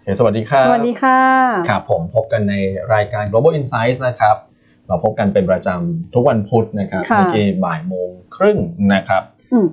[0.00, 1.20] โอเคสวัสดีครับสวัสดีค่ะ
[1.70, 2.54] ครับผมพบกันใน
[2.94, 4.36] รายการ global insights นะครับ
[4.88, 8.58] เราพบกันเป็นประจำทุกวันพุธนะครับค่ะเมื่อกี้บ่ายโมงครึ่ง
[8.94, 9.66] นะครับอืม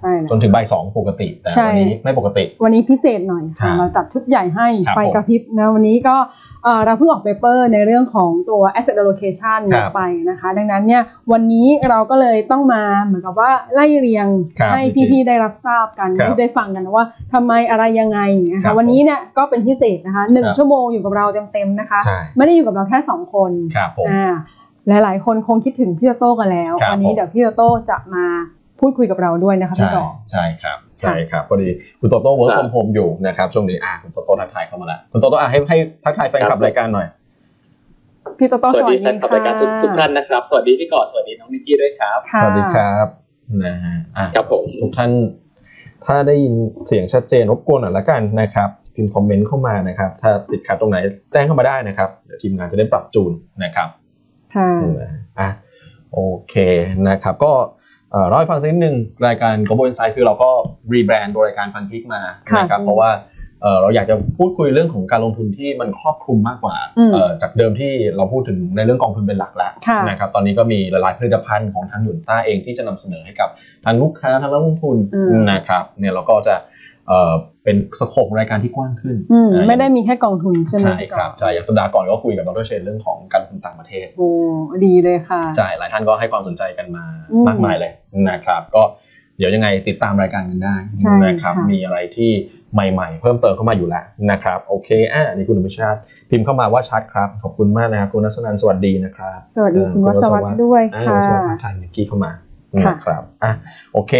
[0.00, 6.16] ใช่แล้วจนถึงบ่ายสองปกติ แต่ใช่วันนี้ไม่ปกติ วันนี้พิเศษหน่อยใช่ค่ะเราจัดชุดใหญ่ให้ครับไฟกระพริบนะวันนี้ก็
[6.64, 11.02] เอ่อเราเพิ่งออกเปเปอร์ในเรื่องของตัว asset allocation ครับไปนะคะ ดังนั้นเนี่ย
[11.32, 14.26] วันนี้เราก็เลยต้องมาเหมือนกับว่าไล่เรียง
[14.60, 18.20] ครับให้พี่ๆได้รับทราบกันครับที่ได้ฟังกันนะว่าทำไมอะไรยังไง
[18.52, 24.26] นะครัคะบวันนี้เนี่ยก็เป็นพิเศษนะคะหนึ่งครับชั่วโมงอยู่กับเราเต็มๆนะคะใช่ไม่ได้อยู่กับเราแค่สองคนครับผมอ่า
[24.88, 28.26] หลายๆ คนคงคิดถึงพี่โตโต้กันแล้วครับวันนี้ผมเดี๋ยวพี่โตโต้จะมา
[28.80, 31.68] พูดคุยกับเราด้วยนะคะใช่พี่ก่อใช่ครับใช่ครับพอดี
[32.00, 37.06] คุณโตโต้ work from home อยู่นะครับช่วงนี้อะคุณโตโต้ทักทายเข้ามาแล้วคุณโตโต้อะให้ให้ทักทายแฟนคลับรายการหน่อย
[38.38, 43.06] พี่โตโต้สวัสดีแฟค่ะนคลับรายการทุกทุกท่านนะครับ สวัสดีพี่ก่อสวัสดีน้องนิกกี้ด้วยครับค่ะสวัสดีครับ
[43.64, 45.10] นะฮะอะครับผมทุกท่าน
[46.04, 46.54] ถ้าได้ยิน
[46.86, 50.96] เสียงชัดเจนรบกวนหน่อยละกันนะครับพิมพ์คอมเมนต์เข้ามานะครับ ถ้าติดขัดตรงไหน
[51.32, 53.32] แจ้งเข้ามาได้นะครับเดี๋ยวทีมงานจะได้ปรับจูน
[53.64, 53.88] นะครับ
[54.54, 54.70] ค่ะ
[55.40, 55.48] อะ
[56.12, 56.54] โอเค
[57.08, 57.52] นะครับ ก็
[58.12, 60.50] เอ่อเล่าให้ฟังสักนิดนึงรายการ Global Insight คือเราก็
[60.92, 63.10] รีแบรนด์ตัวรายการฟันพิกมาค่ะนะครับเพราะว่า
[63.62, 73.48] เอ่อเราอยากจะพูดคุยเรื่องของการลงทุนที่มันครอบคลุมมากกว่าอืมเอ่อจากเดิมที่เราพูดถึงในเรื่องกองทุนเป็นหลักแล้วค่ะนะครับตอนนี้ก็มีหลายๆผลิตภัณฑ์ของทางหยุนต้าเองที่จะนำเสนอให้กับ
[73.84, 76.56] ทางลูกค้าทางนักลงทุนอืมนะครับเนี่ยเราก็จะ
[77.08, 77.32] เอ่อ
[77.64, 84.28] เป็นสโคปของรายการที่กว้างขึ้นอืมอ่าไม่ได้มีแค่กองทุนใช่ไหมใช่พี่คก่อรับใช่อย่างสัปดาห์ก่อนก็คุยกับดรเชนเรื่องของการลงทุนต่างประเทศโอ้
[84.84, 87.92] ดีเลยค่ะใช่หลายท่านก็ให้ความสนใจกันมาอืมมากมายเลย
[88.28, 88.82] นะครับ ก็
[89.38, 92.30] เดี๋ยวยังไงติดตามรายการกันได้ใช่นะครับค่ะมีอะไรที่
[92.74, 103.52] ใหม่ๆ เพิ่มเติมเข้ามาอยู่แล้วนะครับโอเคอะนี่คุณอภิชาติพิมพ์เข้ามาว่าชัดครับ ขอบคุณมากนะครับคุณนัสนันท์สวัสดีนะครับ สวัสดีเอ่อคุณวัสวัสดิ์ด้วยอ่าค่ะสวัสดีทางนิกกี้เข้ามาค่ะ นะครับอะ
[103.92, 104.12] โอเค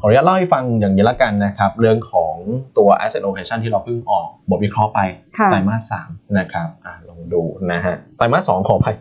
[0.00, 2.34] ขออนุญาตเล่าให้ฟังอย่างนี้ละกันนะครับ เรื่องของ
[2.78, 5.00] ตัว asset allocation ที่เราเพิ่งออกบทวิเคราะห์ไป
[5.38, 8.96] ค่ะไตรมาสสามนะครับอะลองดูนะฮะไตรมาสสองขออภัย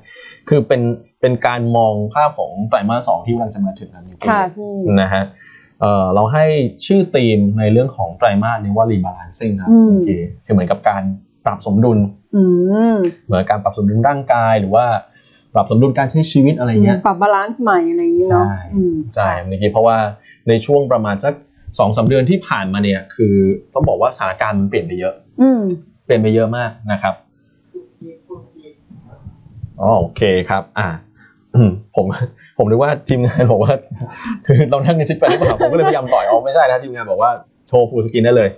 [0.49, 0.81] คือเป็น
[1.21, 5.23] เป็นการมองภาพของไตรมาสสองที่กำลังจะมาถึงนะนิกกี้ค่ะพี่นะฮะ
[5.81, 6.45] เอ่อเราให้
[6.85, 11.03] ชื่อธีมในเรื่องของไตรมาสนี้ว่า rebalancing ครับอืมนิกกี้คือเหมือนกับการ
[11.45, 11.99] ปรับสมดุล
[12.35, 12.43] อื
[12.95, 14.85] มเหมือนการปรับสมดุลร่างกายหรือว่า
[15.53, 19.97] ปรับสมดุลการใช้ชีวิตอะไรเงี้ยปรับ balance ใหม่อะไรอย่างนี้เนาะใช่อืมใช่เมื่อกี้เพราะว่า
[20.49, 21.33] ในช่วงประมาณสัก
[21.79, 23.33] สองสามเดือนที่ผ่านมาเนี่ย คือ
[23.73, 25.61] ต้องบอกว่าสถานการณ์มันเปลี่ยนไปเยอะ อืม
[26.05, 27.13] เปลี่ยนไปเยอะมากนะครับ
[29.81, 30.87] อ๋อโอเคครับ อ่า
[31.55, 32.05] อืมผม
[32.57, 33.73] ผมนึกว่าทีมงานบอกว่า
[34.45, 37.31] คือเรานั่งกันชิดไปหรือเปล่าผมก็เลยพยายามถอยอ๋อไม่ใช่นะทีมงานบอกว่า
[37.67, 38.49] โชว์ฟูลสกรีนได้เลย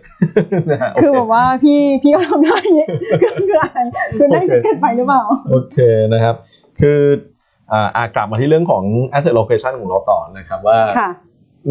[0.71, 2.87] นะฮะโคือแบบว่าพี่พี่ก็ทำได้อย่างนี้
[3.21, 3.79] คือคืออะไร
[4.17, 5.77] คือนั่งชิดกันไปหรือเปล่า โอเค
[6.13, 6.35] นะครับ
[6.81, 6.99] คือ
[7.71, 8.83] อ่าอ่ากลับมาที่เรื่องของ
[9.13, 11.09] asset location ของเราต่อนะครับว่าค่ะ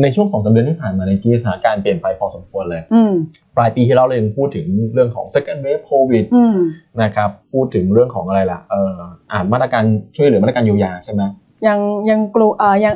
[0.03, 3.13] ในช่วงสองสามเดือนที่ผ่านมาในกีสถานการณ์เปลี่ยนไปพอสมควรเลยอืม
[3.57, 6.57] ปลายปีที่แล้วเรายังพูดถึงเรื่องของ second wave covid อืม
[7.03, 8.99] นะครับพูดถึงเรื่องของอะไรล่ะเอ่อ
[9.33, 9.85] อ่ามาตรการ
[10.17, 11.23] ช่วยเหลือมาตรการเยียวยาใช่ไหม
[11.67, 11.79] ยัง
[12.11, 12.95] ยังกลัวเอ่อยัง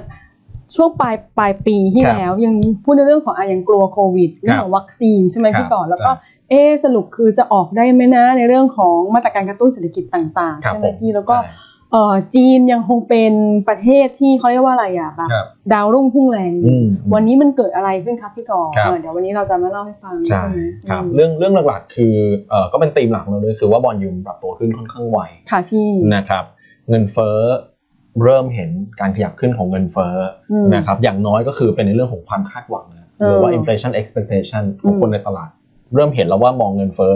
[0.76, 2.54] ช่วงปลายปลายปีที่ครับแล้ว ยัง
[2.84, 11.50] พูดในเรื่องของอะยังกลัวโควิดเรื่องของวัคซีนใช่ไหมครับพี่ก่อนแล้วก็ใช่เอะสรุปคือจะออกได้ไหมนะในเรื่องของมาตรการกระตุ้นเศรษฐกิจต่างๆครับใช่ไหมผมพี่แล้วก็ใช่
[11.94, 13.32] เอ่อจีนยังคงเป็น
[13.68, 20.60] ประเทศที่เขาเรียกว่าอะไรอะแบบครับดาวรุ่งพุ่งแรงอยู่อืมวันนี้มันเกิดอะไรขึ้นครับพี่ก่อครับ เออเดี๋ยววันนี้เราจะมาเล่าให้ฟังใช่ไหม
[20.90, 22.14] ครับอืมเรื่องเรื่องหลักๆคือ
[22.50, 26.44] เอ่อก็เป็นธีมหลักของเราด้วยคือว่าบอลยูมปรับตัวขึ้นค่อนข้างไวค่ะพี่นะครับ
[26.88, 27.38] เงินเฟ้อ
[28.22, 30.14] เริ่มเห็นการขยับขึ้นของเงินเฟ้อ
[30.52, 35.50] อมนะครับอย่างน้อยก็คือเป็นในเรื่องของความคาดหวังนะเออหรือว่า inflation expectation ของอืมคนในตลาด
[35.94, 37.12] เริ่มเห็นแล้วว่ามองเงินเฟ้อ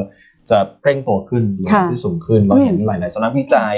[0.50, 3.74] จะเร่งตัวขึ้นหรือค่ะที่สูงขึ้น เราเห็นอืมหลายๆสำนักวิจัย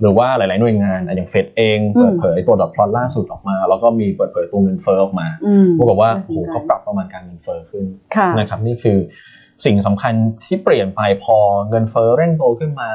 [0.00, 7.86] หรือว่าหลาย ๆ หน่วยงานอะอย่างเฟดเองอืมเปิดเผยตัวดอทพลอตล่าสุดออกมา แล้วก็มีเปิดเผยตัวเงินเฟ้อออกมาอืมพวกกับว่าน่โอ้สโหนใจเขาปรับประมาณการเงินเฟ้อขึ้น
[8.16, 8.98] ค่ะนะครับนี่คือ
[9.64, 10.14] สิ่งสำคัญ
[10.44, 11.36] ที่เปลี่ยนไปพอ
[11.68, 12.90] เงินเฟ้อเร่งโตขึ้นมา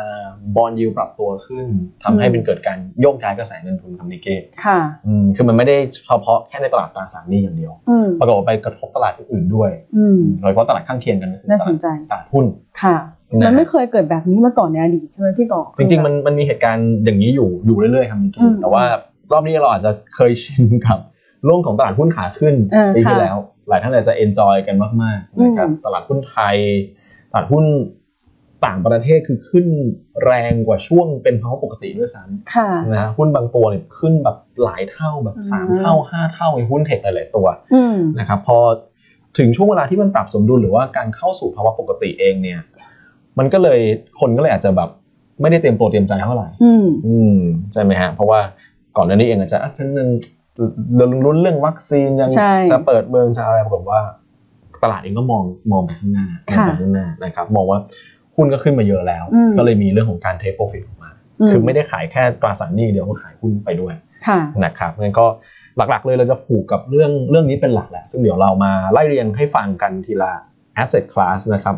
[0.56, 1.68] บอลยูปรับตัวขึ้น
[2.04, 4.36] ทำให้อืมเป็นเกิดการโยกย้ายกระแสเงินทุนคำนิเก้
[4.66, 12.46] ค่ะอืมคือมันไม่ได้เฉพาะแค่ในตลาดตราสารหนี้อย่างเดียวอืมปรากฏว่าไปกระทบตลาดอื่นๆด้วยอืมโดยเฉพาะตลาดข้างเคียงกันก็คือน่าสนใจตลาดหุ้น
[12.82, 18.84] ค่ะนะ มันไม่เคยเกิดแบบนี้มาก่อนในอดีตใช่ไหมพี่ก่อจริงๆมันมันมีเหตุการณ์อย่างนี้อยู่อยู่เรื่อยๆครับนิกอืกี้มแต่ว่า
[19.32, 21.00] รอบนี้เราอาจจะเคยชินกับ
[21.46, 23.38] โลกของตลาดหุ้นขาขึ้นเออปีที่ค่ะแล้ว
[23.70, 26.58] หลายท่านอาจจะ enjoy กันมากๆนะครับอืมตลาดหุ้นไทย
[27.32, 27.66] ตลาดหุ้น
[28.66, 29.67] ต่างประเทศคือขึ้น
[30.26, 32.23] แรงกว่าช่วงเป็นภาวะปกติด้วยซ้ำ
[32.56, 38.58] ค่ะนะฮะหุ้นบางตัวเนี่ยขึ้นแบบหลายเท่าแบบสามอืมเท่าห้าเท่าในหุ้น tech หลายๆตัวอืมนะครับพอ
[39.38, 42.59] ถึงช่วงเวลาที่มันปรับสมดุลหรือว่าการเข้าสู่ภาวะปกติเองเนี่ย
[43.40, 43.80] มันก็เลย
[44.20, 44.90] คนก็เลยอาจจะแบบ
[45.42, 47.38] ไม่ได้เตรียมตัวเตรียมใจเท่าไหร่อืมอืม
[47.74, 48.40] ใช่ไหมฮะเพราะว่า
[48.98, 50.10] ก่อนหน้านี้เองอาจจะอะฉันนึง
[51.26, 54.00] ลุ้นเรื่องวัคซีนยังใช่จะเปิดเมืองจะอะไรปรากฏว่า
[54.84, 57.80] ตลาดเองก็มองมองไปข้างหน้ามองค่ะไปข้างหน้านะครับ มองว่า
[58.36, 61.12] หุ้นก็ขึ้นมาเยอะแล้วอืมก็เลยมีเรื่องของการเทคโปรฟิตออกมา
[61.52, 63.94] คือไม่ได้ขายแค่ตราสารหนี้เดียวก็ขายหุ้นไปด้วย
[64.28, 65.26] ค่ะนะครับงั้นก็
[65.78, 70.32] หลักๆเลยเราจะผูกกับเรื่องเรื่องนี้เป็นหลักแหละ ซึ่งเดี๋ยวเรามาไล่เรียงให้ฟังกันทีละ
[70.82, 71.76] asset class นะครับ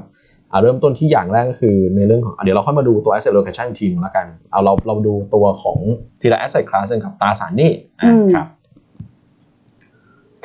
[0.54, 5.78] อ่าเริ่มต้นที่อย่างแรกก็คือในเรื่องของอะเดี๋ยวเราค่อยมาดูตัว asset allocation ทีนึงแล้วกันเอาเราเราดูตัวของ
[6.22, 8.48] ทีละ asset class กันกับตราสารหนี้อะอืมครับ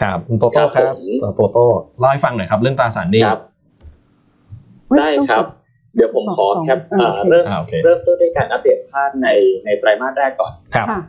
[0.01, 1.65] ครับคุณโตโต้ครับครับผมเอ่อโตโต้
[1.99, 3.41] เล่าให้ฟังหน่อยครับ เรื่องตราสารหนี้ครับ
[4.99, 5.45] ได้ครับ
[5.97, 9.29] เดี๋ยวผมขอสองแคปอ่าอ่าโอเคเริ่มอ่าโอเคเริ่มต้นด้วยการอัปเดตภาพใน
[9.65, 11.01] ในไตรมาสแรกก่อนครับค่ะ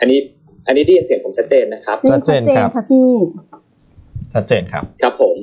[0.00, 0.18] อันนี้
[0.66, 3.08] อันนี้ได้ยินเสียงผมชัดเจนนะครับ ชัดเจนครับค่ะพี่
[4.34, 5.38] ชัดเจนครับ ครับผม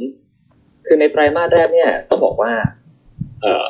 [0.88, 2.52] คือในไตรมาสแรกเนี่ยต้องบอกว่า
[3.42, 3.70] เอ่อ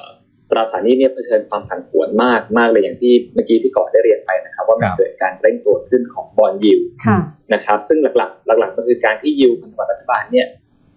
[0.50, 7.19] ตราสารหนี้เนี่ยเผชิญความผันผวนมากมากเลยอย่างที่เมื่อกี้พี่ก่อได้เรียนไปนะครับ ว่ามัคนรับเกิดการเร่งตัวขึ้นของบอลยิวค่ะ
[7.53, 10.47] นะครับ ซึ่งหลักๆ หลักๆก็คือการที่ยิวพันธบัตรรัฐบาลเนี่ย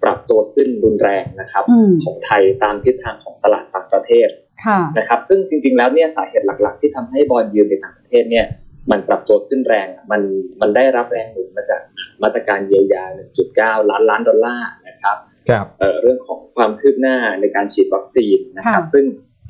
[0.03, 4.29] ปรับตัวขึ้นรุนแรงนะครับอืมของไทยตามทิศทางของตลาดต่างประเทศ
[4.65, 8.47] ค่ะนะครับ ซึ่งจริง ๆ แล้วเนี่ยสาเหตุหลัก ๆ ที่ทำให้บอลยูในต่างประเทศเนี่ย
[8.91, 10.23] มันปรับตัวขึ้นแรงอะมัน
[10.61, 11.81] มันได้รับแรงหนุนมาจาก
[12.23, 13.05] มาตรการเยียวยา
[13.47, 15.32] 1.9 ล้านล้านดอลลาร์นะครับครับ
[15.81, 19.05] เอ่อเรื่องของความคืบหน้าในการฉีดวัคซีนนะครับค่ะซึ่ง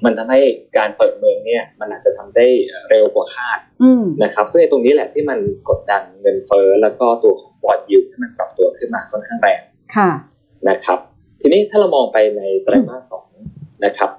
[0.04, 0.40] มันทำให้
[0.78, 2.46] การเปิดเมืองเนี่ยมันอาจจะทำได้
[2.90, 9.60] เร็วกว่าคาดอืมนะครับ ซึ่งในตรงนี้แหละที่มันกดดันเงินเฟ้อแล้วก็ตัวของบอลยูให้มันปรับตัวขึ้นมาค่อนข้างแรง
[9.96, 10.10] ค่ะ
[10.68, 10.98] นะครับ
[11.40, 13.26] ทีนี้ถ้าเรามองไปในไตรมาสสอง
[13.84, 14.10] นะครับ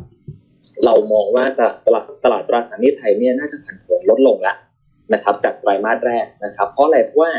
[0.86, 4.58] เรามองว่าตลาดตลาดตลาดตราสารหนี้ไทยเนี่ยน่าจะผันผวนลดลงแล้ว
[5.14, 7.32] นะครับ จากไตรมาสแรกนะครับ เพราะอะไรเพราะว่า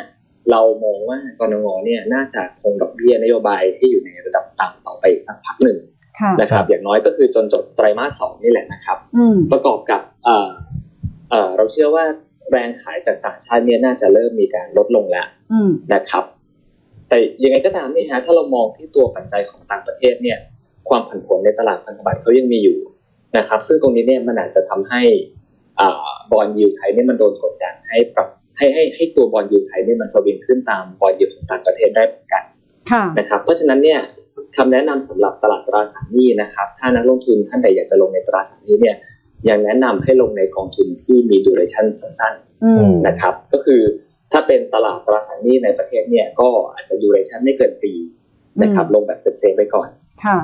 [0.51, 5.79] เรามองว่ากรงเนี่ยน่าจะคงดอกเบี้ยนโยบายให้อยู่ในระดับต่ำต่อไปอีกสักพักหนึ่ง
[6.21, 10.51] ค่ะนะครับอย่างน้อยก็คือจนจบไตรมาสสองนี่แหละนะครับอืมประกอบกับเอ่อ
[11.31, 12.05] เอ่อเราเชื่อว่า
[12.51, 16.25] แรงขายจากต่างชาติเนี่ยน่าจะเริ่มมีการลดลงแล้วอืมนะครับ
[17.09, 20.39] แต่ยังไงก็ตามเนี่ยฮะถ้าเรามองที่ตัวปัจจัยของต่างประเทศเนี่ย
[20.89, 22.79] ความผันผวนในตลาดพันธบัตรเขายังมีอยู่
[23.37, 25.03] นะครับ ซึ่งตรงนี้เนี่ยมันอาจจะทำให้
[25.81, 32.43] อ่า bond yield ไทยเนี่ยมันโดนกดดันให้ปรับ ให้ให้ให้ตัว bond yield ไทยเนี่ยมันสวิงขึ้นตาม bond yield ของต่างประเทศได้เหมือนกัน
[32.91, 34.01] ค่ะนะครับเพราะฉะนั้นเนี่ย
[34.57, 38.97] คำแนะนำสำหรับตลาดตราสารหนี้นะครับ ถ้านักลงทุนท่านใดอยากจะลงในตราสารหนี้เนี่ย
[39.49, 43.81] ยังแนะนำให้ลงในกองทุนที่มี duration สั้นๆอืมนะครับ ก็คือ
[44.33, 47.93] ถ้าเป็นตลาดตราสารหนี้ในประเทศเนี่ยก็อาจจะ duration ไม่เกินปี
[48.63, 49.89] นะครับอืมลงแบบ safe ๆไปก่อน
[50.25, 50.39] ค่ะ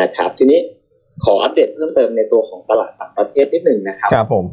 [0.00, 0.60] นะครับ ทีนี้
[1.24, 4.44] ขออัปเดตเพิ่มเติมในตัวของตลาดต่างประเทศนิดหนึ่งนะครับครับผม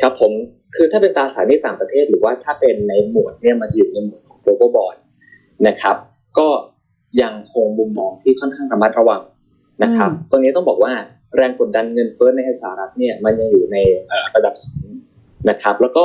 [0.00, 0.32] ครับผม
[0.76, 4.98] คือถ้าเป็นตราสารหนี้ต่างประเทศหรือว่าถ้าเป็นในหมวดเนี่ยมันจะอยู่ในหมวดของ global bond
[5.66, 5.96] นะครับ
[6.38, 6.48] ก็
[7.22, 9.20] ยังคงมุมมองที่ค่อนข้างระมัดระวัง
[9.82, 10.92] นะครับอืมตรงนี้ต้องบอกว่า
[11.36, 13.76] แรงกดดันเงินเฟ้อในสหรัฐเนี่ยมันยังอยู่ใน
[14.08, 14.88] เอ่อระดับสูง
[15.48, 16.04] นะครับ แล้วก็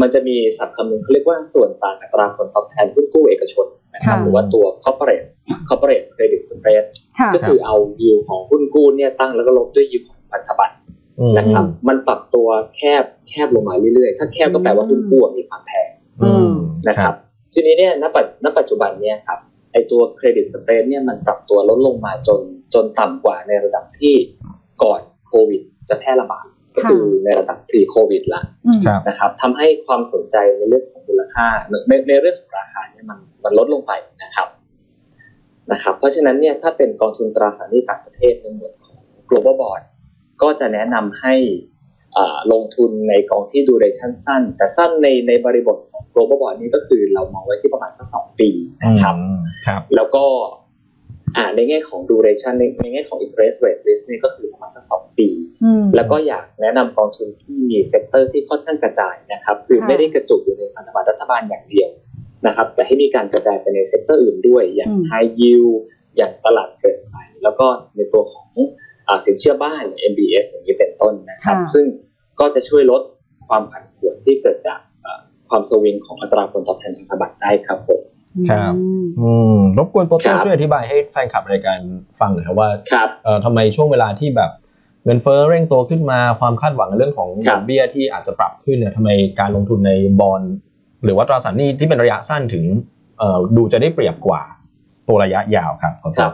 [0.00, 5.26] มันจะมีศัพท์คำหนึ่งเขาเรียกว่าส่วนต่างอัตราผลตอบแทนหุ้นกู้เอกชนนะครับค่ะหรือว่าตัว corporate
[5.68, 6.84] corporate credit spread
[7.18, 10.81] ค่ะก็คือเอายิวของหุ้นกู้เนี่ยตั้งแล้วก็ลบด้วยยิวของพันธบัตรอืม
[11.38, 15.90] นะครับมันปรับตัวแคบแคบลงมาเรื่อยๆ ถ้าแคบก็แปลว่าหุ้นกู้มีความแพง
[16.22, 16.52] อืม
[16.88, 17.14] นะครับ
[17.54, 19.38] ทีนี้เนี่ยณปัจณปัจจุบันเนี่ยครับ
[19.72, 22.40] ไอตัวเครดิตสเปรดเนี่ยมันปรับตัวลดลงมาจน
[22.74, 24.14] จนต่ำกว่าในระดับที่
[24.82, 31.46] ก่อนโควิด จะแพร่ระบาดก็คือในระดับ pre โควิดละอืมครับนะครับทำให้ความสนใจในเรื่องของมูลค่า
[31.88, 33.92] ในในเรื่องของราคาเนี่ยมันมันลดลงไป
[34.22, 34.48] นะครับ
[35.72, 39.82] นะครับ เพราะฉะนั้นเนี่ยถ้าเป็นกองทุนตราสารหนี้ต่างประเทศในหมวดของ global bond
[40.42, 41.34] ก็จะแนะนำให้
[42.16, 48.50] อ่าลงทุนในกองที่ duration สั้น แต่สั้นในในบริบทของ global bond นี่ก็คือเรามองไว้ที่ประมาณสักสองปี
[48.84, 50.24] นะครับอืมครับ แล้วก็
[51.36, 55.28] อ่าในแง่ของ duration ในในแง่ของ interest rate risk นี่ก็คือประมาณสักสองปี
[55.64, 61.90] อืมแล้วก็อยากแนะนำกองทุนที่มี sector ที่ค่อนข้างกระจายนะครับ คือค่ะไม่ได้กระจุกอยู่ในพันธบัตรรัฐบาลอย่างเดียว
[62.46, 65.72] นะครับ แต่ให้มีการกระจายไปใน sector อื่นด้วย อย่าง high yield
[66.16, 68.91] อย่างตลาดเกิดใหม่แล้วก็ในตัวของอา
[69.26, 71.86] สินเชื่อบ้าน MBS อย่างนี้เป็นต้นนะครับค่ะซึ่ง
[72.40, 73.02] ก็จะช่วยลด
[73.48, 78.00] ความผันผวนที่เกิดจากเอ่อความสวิงของอัตราผลตอบแทนพันธบัตรได้ครับผม
[78.50, 81.78] ครับอืมอืมรบกวนโตโต้ครับช่วยอธิบายให้แฟนคลับรายการ
[82.20, 84.50] ฟังหน่อยครับว่าครับเอ่อทำไมช่วงเวลาที่แบบ
[85.04, 90.42] เงินเฟ้อเร่งตัวขึ้นมาความคาดหวังในเรื่องของครับดอกเบี้ยที่อาจจะปรับขึ้นเนี่ยทำไมการลงทุนในบอล
[91.04, 92.64] หรือว่าตราสารหนี้ที่เป็นระยะสั้นถึง
[93.18, 94.42] เอ่อดูจะได้เปรียบกว่า
[95.08, 96.32] ตัวระยะยาวครับโตคโต้รับ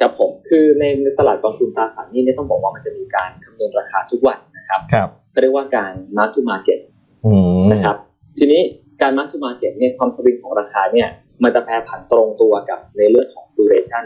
[0.00, 6.78] ครับผมคือในในตลาดกองทุนตราสารหนี้เนี่ยต้องบอกว่ามันจะมีการคำนวณราคาทุกวันนะครับครับก็เรียกว่าการ mark to market
[7.26, 7.96] อืมนะครับ
[8.38, 8.62] ทีนี้
[9.02, 11.08] การ mark to market เนี่ยความสวิงของราคาเนี่ย
[11.42, 14.04] มันจะแปรผันตรงตัวกับในเรื่องของ duration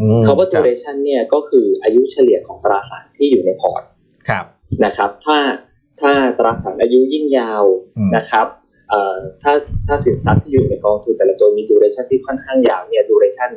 [0.00, 3.82] อืมคำว่าครับ duration เนี่ยก็คืออายุเฉลี่ยของตราสารที่อยู่ในพอร์ต
[4.28, 4.44] ครับ
[4.84, 5.38] นะครับ ถ้า
[6.00, 7.64] ถ้าตราสารอายุยิ่งยาว
[7.98, 8.46] อืมนะครับ
[8.90, 9.52] เอ่อถ้า
[9.86, 13.50] ถ้าสินทรัพย์ที่อยู่ในกองทุนแต่ละตัวมี duration ที่ค่อนข้างยาวเนี่ย duration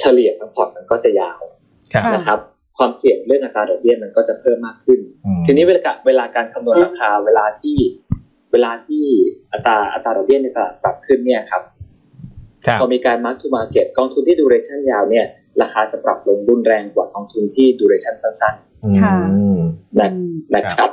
[0.00, 1.40] เฉลี่ยทั้งพอร์ตมันก็จะยาว
[1.92, 2.38] ครับค่ะนะครับ
[2.78, 7.76] ความเสี่ยงเรื่องอัตราดอกเบี้ยมันก็จะเพิ่มมากขึ้นอืมทีนี้เวลาเวลาการคำนวณราคาเวลาที่
[8.52, 9.02] เวลาที่
[9.52, 11.62] อัตราอัตราดอกเบี้ยในตลาดปรับขึ้นเนี่ยครับ
[12.66, 15.26] ครับพอมีการ mark to market กองทุนที่ duration ยาวเนี่ย
[15.62, 18.54] ราคาจะปรับลงรุนแรงกว่ากองทุนที่ duration สั้น
[19.02, 20.10] ค่ะอืมๆนะ
[20.56, 20.90] นะครับ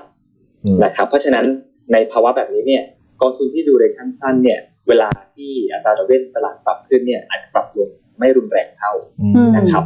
[0.63, 1.45] อืมนะครับ เพราะฉะนั้น
[1.93, 2.83] ในภาวะแบบนี้เนี่ย
[3.21, 7.89] กองทุนที่ duration สั้นเนี่ยเวลาที่อัตราดอกเบี้ยในตลาดปรับขึ้นเนี่ยอาจจะปรับลง
[8.21, 9.83] ไม่รุนแรงเท่าอืมอืมนะครับ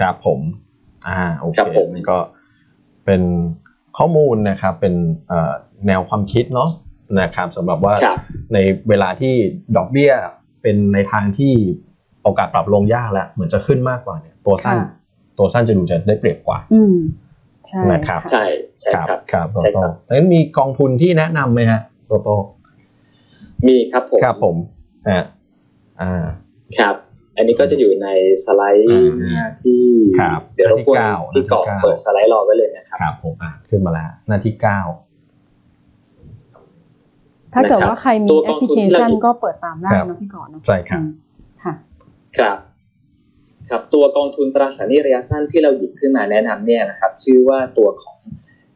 [0.00, 0.40] ครับผม
[1.08, 2.18] อ่าโอเคครับผมนี่ก็
[3.04, 3.22] เป็น
[3.98, 4.94] ข้อมูลนะครับเป็น
[5.28, 5.52] เอ่อ
[5.86, 6.70] แนวความคิดเนาะ
[7.20, 8.18] นะครับสำหรับว่าครับ
[8.54, 9.34] ในเวลาที่
[9.76, 10.12] ดอกเบี้ย
[10.62, 11.52] เป็นในทางที่
[12.22, 14.88] โอกาสปรับลงยากแล้วเหมือนจะขึ้นมากกว่าเนี่ย ตัวสั้นค่ะ
[15.38, 16.96] ตัวสั้นจะดูจะได้เปรียบกว่าอืม
[17.66, 18.44] ใช่นะครับใช่
[18.80, 22.36] ใช่ครับครับโตใช่โต้ครับแล้วมีกองทุนที่แนะนำไหมฮะโตโต้
[23.66, 24.56] มีครับผมครับผม
[25.08, 25.18] อ่า
[26.00, 26.24] อ่า
[26.78, 26.94] ครับ
[27.36, 28.08] อันนี้ก็จะอยู่ใน
[28.44, 29.84] สไลด์อ่าหน้าที่
[30.18, 34.80] ครับเดี๋ยวรบกวนหน้าที่พี่กอบเก้าเปิดสไลด์รอไว้เลยนะครับครับผมอ่าขึ้นมาแล้วหน้าที่เก้า
[37.54, 41.08] ถ้าเกิดว่าใครมีตัวแอกองพลิทุนเคที่เราชันหยิบก็เปิดตามได้ครับนะพี่ก่อนเนอะใช่ครับอืม
[41.64, 41.74] ค่ะ
[42.38, 42.58] ครับ
[43.68, 48.18] ครับตัวกองทุนตราสารหนี้ระยะสั้นที่เราหยิบขึ้นมาแนะนำเนี่ยนะครับ ชื่อว่าตัวของ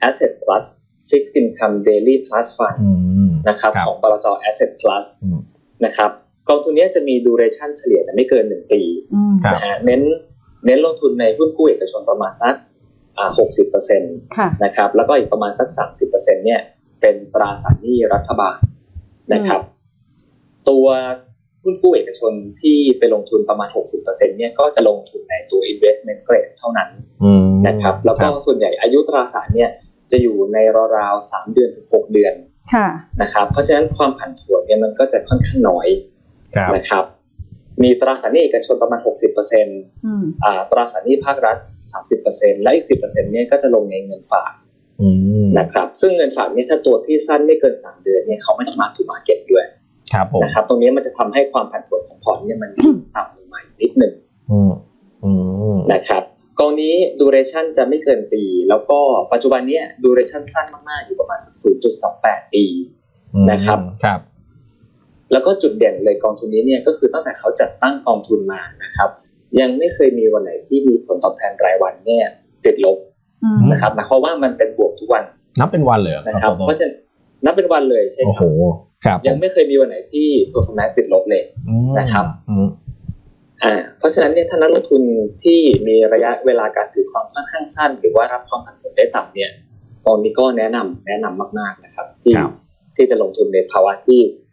[0.09, 0.65] Asset Plus
[1.09, 2.91] Fixed Income Daily Plus Fund อื
[3.29, 5.41] มนะครับครับ ของบลจ Asset Plus อืม
[5.85, 6.11] นะครับ
[6.51, 8.83] กองทุนเนี้ยจะมี duration เฉลี่ยไม่เกิน1ปี
[9.15, 10.03] อืมครับนะฮะเน้น
[10.67, 12.55] เน้นลงทุนในหุ้นกู้เอกชนประมาณสัก
[13.19, 13.31] อ่า
[13.65, 14.03] 60%น
[14.37, 15.69] ค่ะะครับ แล้วก็อีกประมาณสัก
[16.09, 16.61] 30%เนี่ย
[17.01, 18.59] เป็นตราสารหนี้รัฐบาล
[19.33, 19.61] นะครับ
[20.69, 20.87] ตัว
[21.63, 26.89] หุ้นกู้เอกชนที่ไปลงทุนประมาณ 60%เนี่ยก็จะลงทุนในตัว investment grade เท่านั้น
[27.25, 29.71] อืมนะครับ แล้วก็ครับส่วนใหญ่อายุตราสารเนี่ย
[30.13, 30.59] จะอยู่ใน
[30.97, 32.35] ราวๆ3เดือนถึง 6 เดือน
[32.75, 32.89] ค่ะ
[33.23, 36.20] นะครับ เพราะฉะนั้นความผันผวนเนี่ยมันก็จะค่อนข้างน้อยครับ
[36.77, 37.05] นะครับ
[37.83, 39.01] มีตราสารหนี้เอกชนประมาณ
[39.53, 41.57] 60%อืมอ่าตราสารหนี้ภาครัฐ
[42.07, 44.53] 30%และอีก 10%เนี่ยก็จะลงในเงินฝาก
[45.03, 45.09] อื
[45.45, 49.65] มนะครับ ซึ่งเงินฝากเนี่ยถ้าตัวที่สั้นไม่เกิน 3 เดือนเนี่ยเขาไม่ต้องมาถูมาเก็ตด้วย
[50.13, 52.71] ครับผมนะครับ ตรงนี้มันจะทำให้ความผันผวนของพอร์ตเนี่ยมัน
[53.17, 54.13] ต่ำลงมาอีกนิดหนึ่ง
[54.51, 54.73] อืม
[55.25, 55.33] อื
[55.77, 56.23] มนะครับ
[56.59, 58.99] กองนี้ duration จะไม่เกินปี แล้วก็
[59.33, 61.55] ปัจจุบันเนี้ย duration สั้นมากๆ อยู่ประมาณสัก
[62.05, 62.65] 0.28 ปี
[63.51, 64.21] นะครับครับ
[65.33, 69.11] แล้วก็จุดเด่นเลยกองทุนนี้เนี่ยก็คือตั้งแต่เขาจัดตั้งกองทุนมานะครับ
[69.61, 72.25] ยังไม่เคยมีวันไหนที่มีผลตอบแทนรายวันเนี่ย
[72.65, 72.99] ติดลบ
[73.45, 75.25] อืมนะครับหมายความว่ามันเป็นบวกทุกวัน
[75.61, 76.95] นับเป็นวันเลยเหรอนะครับโตโต้เพราะฉะนั้น
[77.45, 82.69] นับเป็นวันเลยใช่โอ้คโหรับครับยังไม่เคยมีวันไหนที่ performance ติดลบเลยอืมนะครับอืม
[83.63, 85.03] อ่าเพราะฉะนั้นเนี่ยถ้านักลงทุน
[85.43, 89.51] ที่มีระยะเวลาการถือครองค่อนข้างสั้น หรือว่ารับความผันผวนได้ต่ำเนี่ย
[90.07, 92.53] กองนี้ก็แนะนำแนะนำมากๆนะครับ ที่ครับ
[92.97, 94.50] ที่จะลงทุนในภาวะที่เอ่อ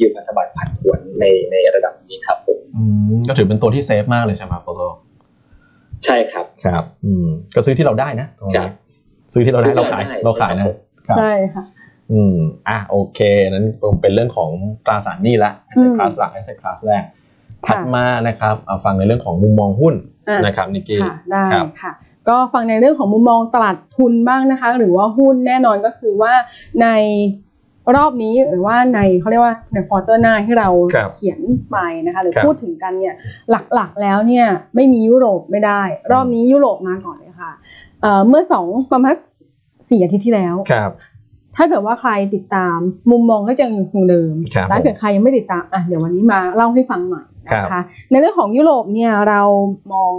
[0.00, 4.88] ยืมพันธบัตรผันผวนในในระดับนี้ครับผมอืมก็ถือเป็นตัวที่เซฟมากเลยใช่ไหมครับโตโต้
[6.04, 8.72] ใช่ครับครับ อืมก็ซื้อที่เราได้นะตรงครันี้บ
[9.32, 10.76] ซื้อที่เราได้ซื้อที่เราขายเราได้เราขายนะใช่ครับ
[11.08, 11.64] ครับใช่ค่ะ
[12.12, 12.36] อืม
[12.68, 13.20] อะโอเค
[13.50, 13.66] นั้น
[14.02, 14.50] เป็นเรื่องของ
[14.86, 17.14] ตราสารหนี้ละอื asset ม class หลัก asset class แรกค่ะ
[17.66, 19.94] ถัดมานะครับเอาฟังในเรื่องของมุมมองหุ้น
[20.28, 21.92] อะนะครับนิกกี้ค่ะได้ครับค่ะ
[22.28, 26.32] ก็ฟังในเรื่องของมุมมองตลาดทุนบ้างนะคะ หรือว่าหุ้นแน่นอนก็คือว่า
[26.82, 26.88] ใน
[27.96, 31.40] รอบนี้หรือว่าในเขาเรียกว่าในควอเตอร์หน้าที่เราครับเขียน
[31.70, 31.76] ไป
[32.06, 33.14] นะคะหรือครับ พูดถึงกันเนี่ย
[33.74, 37.52] หลักๆแล้วเนี่ยไม่มียุโรปไม่ได้ รอบนี้ยุโรปมาก่อนเลยค่ะ
[38.02, 39.14] เอ่อเมื่อสองประมาณ
[39.90, 40.92] สี่อาทิตย์ที่แล้ว ครับ
[41.56, 42.78] ถ้าเกิดว่าใครติดตาม
[43.10, 49.42] มุมมองก็จะยังคงเดิมครับถ้าเกิดใครยังไม่ติดตามอะเดี๋ยววันนี้มาเล่าให้ฟังหน่อยนะครัคะ บ ในเรื่องของยุโรปเนี่ยเรา
[49.92, 50.12] มอง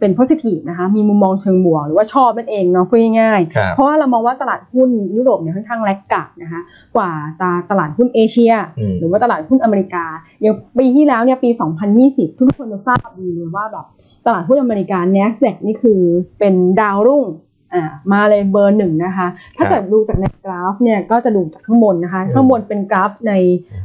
[0.00, 6.60] เป็น positive นะคะ มีมุมมองเชิงบวกหรือว่าชอบนั่นเองเนาะพูดง่ายครับๆเพราะว่าเรามองว่าตลาดหุ้นยุโรปเนี่ยค่อนข้าง laggard นะคะ
[6.96, 10.04] กว่าตาตลาดหุ้นเอเชียอืมหรือว่าตลาดหุ้นอเมริกา
[10.42, 11.50] อย่างปีที่แล้วเนี่ยปี
[11.94, 13.86] 2020 ทุกคนจะทราบดีเลยว่าแบบ
[14.26, 16.00] ตลาดหุ้นอเมริกา NASDAQ นี่คือ
[16.38, 17.24] เป็นดาวรุ่ง
[17.74, 23.32] อ่ามาเลยเบอร์หนึ่งนะคะ ถ้าเกิดดูจากในกราฟเนี่ยก็จะดูจากข้างบนนะคะ ข้างบนเป็นกราฟใน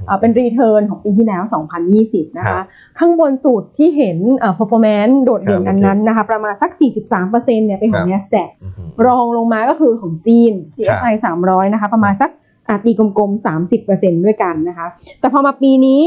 [0.08, 1.44] อ่าเป็น return ของปีที่แล้ว
[1.90, 2.66] 2020 นะคะครับ
[3.00, 6.72] ข้างบนสุดที่เห็นอ่า performance โดดเด่นครับอันนั้นนะคะ ประมาณสัก
[7.14, 11.14] 43%เนี่ยเป็นของครับ NASDAQ อืมรองลงมาก็คือของจีน CSI
[11.44, 12.32] 300 นะคะ ประมาณสัก
[12.68, 13.46] อะตีกลมๆ
[13.80, 14.88] 30%ด้วยกันนะคะ
[15.20, 16.02] แต่พอมาปีนี้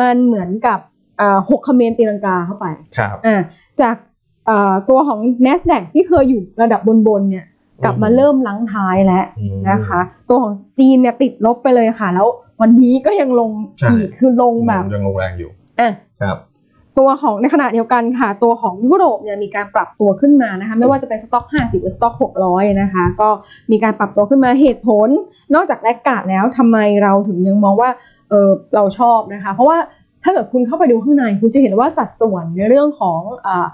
[0.00, 0.78] มันเหมือนกับ
[1.20, 2.66] อ่าหกคอมเมนตีลังกาเข้าไป
[2.96, 3.36] ครับอ่า
[3.80, 4.14] จากอ่า
[4.88, 7.44] ตัวของ NASDAQ ที่เคยอยู่ระดับบนๆเนี่ย
[7.84, 12.26] กลับมาอืมเริ่มลังท้ายแล้วอืมนะคะ ตัวของจีนเนี่ยติดลบไปเลยค่ะ แล้ว
[12.60, 15.50] วันนี้ก็ยังลงใช่อีกคือลงแบบยังลงแรงอยู่
[15.80, 16.36] อะครับ
[16.98, 23.28] ตัวของในขณะเดียวกันค่ะ ตัวของยุโรปเนี่ยมีการปรับตัวขึ้นมานะคะไม่ว่าจะเป็น Stoxx 50 หรือ Stoxx 600 นะคะ ก็
[23.70, 25.08] มีการปรับตัวขึ้นมาเหตุผล
[25.54, 27.90] นอกจาก laggard แล้วทำไมเราถึงยังมองว่า
[28.30, 29.78] เออเราชอบนะคะ เพราะว่า
[30.24, 33.66] ถ้าเกิดคุณเข้าไปดูข้างในคุณจะเห็นว่าสัดส่วนในเรื่องของอ่า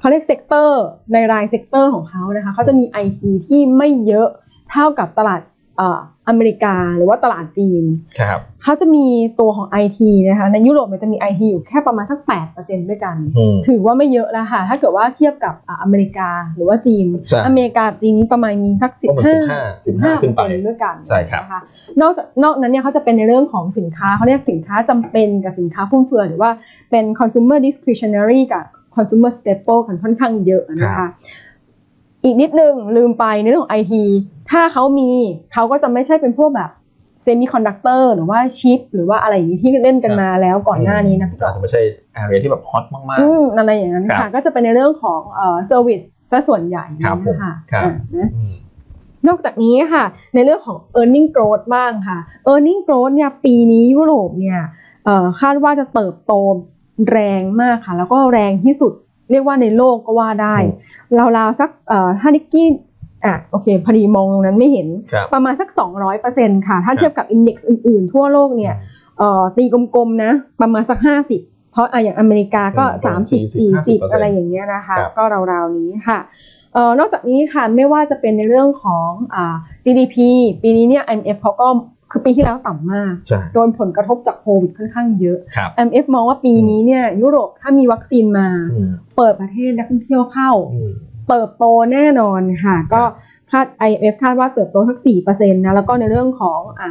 [0.00, 4.28] เขาเรียก sector ในราย sector ของเขานะคะเขาจะมี IT ที่ไม่เยอะ
[4.70, 5.40] เท่ากับตลาด
[5.80, 7.84] อ่าอเมริกาหรือว่าตลาดจีน
[8.20, 9.06] ครับเขาจะมี
[9.40, 12.18] ตัวของ IT นะคะในยุโรปมันจะมี IT อยู่แค่ประมาณสัก
[12.54, 19.24] 8%ด้วยกันอืมถือว่าไม่เยอะแล้วค่ะถ้าเกิดว่าเทียบกับอะอเมริกาหรือว่าจีนใช่อเมริกาจีนนี้ประมาณมีสักก็เหมือน
[20.04, 21.60] 15 15ขึ้นไป15ด้วยกันใช่ครับนะคะ
[22.00, 26.50] นอกจากนอกนั้นเนี่ยเขาจะเป็นในเรื่องของสินค้าเขาเรียกสินค้าจำเป็นกับสินค้าฟุ่มเฟือยหรือว่า
[26.90, 28.64] เป็น consumer discretionary กับ
[29.00, 31.08] consumer staple กันค่อนข้างเยอะนะคะ
[32.24, 33.94] อีกนิดนึงลืมไปในเรื่องของ IT
[34.50, 35.10] ถ้าเขามี
[35.52, 36.70] เขาก็จะไม่ใช่เป็นพวกแบบ
[37.22, 41.80] semiconductor หรือว่าชิปหรือว่าอะไรอย่างนี้ที่เล่นกันมาแล้วก่อนหน้านี้นะพี่กออาจจะไม่ใช่
[42.20, 48.54] area ที่แบบ hot มากอืมอะไรอย่างนั้นค่ะครับก็จะเป็นในเรื่องของเอ่อ service ซะส่วนใหญ่ครับผมนะคะครับอ่านะๆอืม
[49.28, 50.04] นอกจากนี้ค่ะ
[50.34, 52.18] ในเรื่องของ e a r n i n g growth บ้างค่ะ
[52.50, 54.60] e a r n i n g growth เนี่ยปีนี้ยุโรปเนี่ย
[55.04, 56.32] เอ่อคาดว่าจะเติบโต
[57.10, 58.92] แรงมากค่ะ แล้วก็แรงที่สุด
[59.30, 60.56] เรียกว่าในโลกก็ว่าได้
[61.36, 62.68] ราวๆสักเอ่อถ้านิกกี้
[63.24, 65.68] อะโอเคพอดีมองตรงนั้นไม่เห็นครับประมาณสัก
[66.18, 68.74] 200%ค่ะ ถ้าเทียบกับอินเด็กซ์อื่น ๆ ทั่วโลกเนี่ย
[69.18, 69.64] เอ่อตี
[69.94, 70.98] กลมๆนะ ประมาณสัก
[71.34, 76.18] 50 เพราะอะอย่างอเมริกาก็อืม30 40 50%อะไรอย่างเงี้ยนะคะครับก็ราวๆนี้ค่ะ
[76.74, 80.16] เอ่อนอกจากนี้ค่ะไม่ว่าจะเป็นในเรื่องของอ่า GDP
[80.62, 81.68] ปีนี้เนี่ย IMF เขาก็
[82.10, 90.92] คือปีที่แล้วต่ำมากใช่โดนผลกระทบจากโควิดค่อนข้างเยอะครับ IMF มองว่าปีนี้เนี่ยยุโรปถ้ามีวัคซีนมาอืมเปิดประเทศนักท่องเที่ยวเข้าอืม
[91.28, 93.02] เติบโตแน่นอนค่ะ ก็
[93.50, 96.90] คาด IMF คาดว่าเติบโตสัก4%นะ แล้วก็ในเรื่องของอะ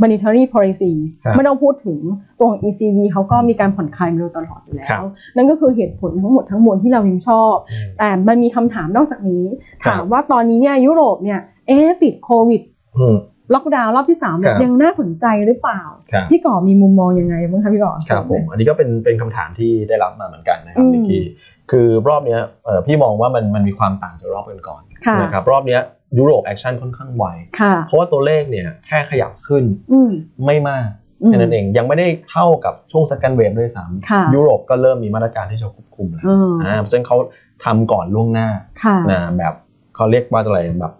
[0.00, 0.92] monetary policy
[1.24, 1.98] ครับไม่ต้องพูดถึง
[2.38, 9.44] ตัวของ ECB เขาก็มีการผ่อนคลายมาโดยตลอดอยู่แล้ครัวบนั่นก็คือเหตุผลทั้งหมดทั้งมวลที่เรายังชอบอืมแต่มันมีคำถามนอกจากนี้
[9.84, 12.62] ครับถามว่าตอนนี้เนี่ยยุโรปเนี่ย เอ๊ะติดโควิด
[12.98, 13.16] อืม
[13.54, 15.82] ล็อกดาวน์รอบที่3เนี่ยครับยังน่าสนใจหรือเปล่า
[16.12, 21.24] ครับพี่ก่อมีมุมมองยังไงบ้างคะพี่ก่อครับผมอันนี้ก็เป็นเป็นคำถามที่ได้รับมาเหมือนกันนะครับอืมนิกกี้
[21.70, 25.80] คือรอบเนี้ยเอ่อพี่มองว่ามันมันมีความต่างจากรอบก่อนค่ะๆนะครับรอบเนี้ย
[26.18, 27.24] ยุโรป action ค่อนข้างไว
[27.60, 30.10] ค่ะเพราะว่าตัวเลขเนี่ยแค่ขยับขึ้นอืม
[30.46, 30.88] ไม่มาก
[31.22, 37.16] อืมแค่นั้นเองยังไม่ได้เท่ากับช่วง second wave ด้วยซ้ำค่ะยุโรปก็เริ่มมีมาตรการที่จะควบคุมแล้วอืมอ่าเพราะฉะนั้นเขา
[37.64, 38.48] ทำก่อนล่วงหน้า
[38.84, 39.54] ค่ะนะแบบ
[39.96, 40.92] เขาเรียกว่าอะไรแบบ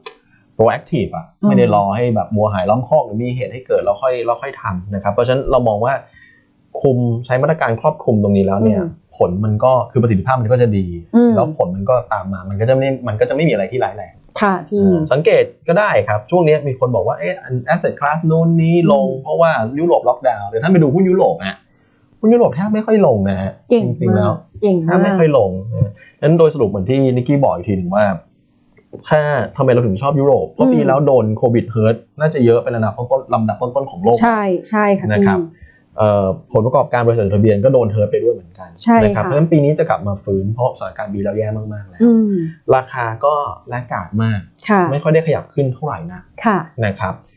[0.62, 5.94] proactive อะอืมไม่ได้รอให้แบบวัวหายล้อมคอกหรือมีเหตุให้เกิดแล้วค่อยแล้วค่อยทำนะครับ เพราะฉะนั้นเรามองว่า
[6.82, 17.34] คุมใช้มาตรการครอบคลุมตรงนี้แล้วเนี่ยอืมผลมันก็คือประสิทธิภาพมันก็จะดีอืมแล้วผลมันก็ตามมามันก็จะไม่มันก็จะไม่มีอะไรที่ร้ายแรงค่ะพี่อ่าสังเกตก็ได้ครับ ช่วงนี้มีคนบอกว่าเอ๊ะ
[17.74, 21.56] asset class นู้นนี้ลงอืมเพราะว่ายุโรปล็อกดาวน์เดี๋ยวท่านไปดูหุ้นยุโรปนะ
[22.20, 25.90] หุ้นยุโรปแทบไม่ค่อยลงนะฮะเก่งจริงๆแล้วมากเก่งแทมาบกไม่ค่อยลงนะ
[26.22, 28.04] นั้นโดยสรุปเหมือนที่นิกกี้บอกอีกทีหนึ่งว่า
[29.08, 29.20] ถ้า
[29.56, 35.60] ทำไมเราถึงชอบยุโรป เพราะอืมปีแล้วโดนโควิดเฮิร์ตน่าจะเยอะเป็นระดับต้นๆลำดับต้นๆของโลก ใช่ใช่ค่ะนะครับพี่
[35.98, 42.32] เอ่อผลประกอบการบริษัทจดทะเบียนก็โดน hurt ไปด้วยเหมือนกันใช่นะครับค่ะเพราะฉะนั้นปีนี้จะกลับมาฟื้นเพราะสถานการณ์ปีที่แล้วแย่มากๆแล้วอืม
[42.76, 43.34] ราคาก็
[43.68, 47.31] laggard มากค่ะไม่ค่อยได้ขยับขึ้นเท่าไหร่นะค่ะนะครับเพ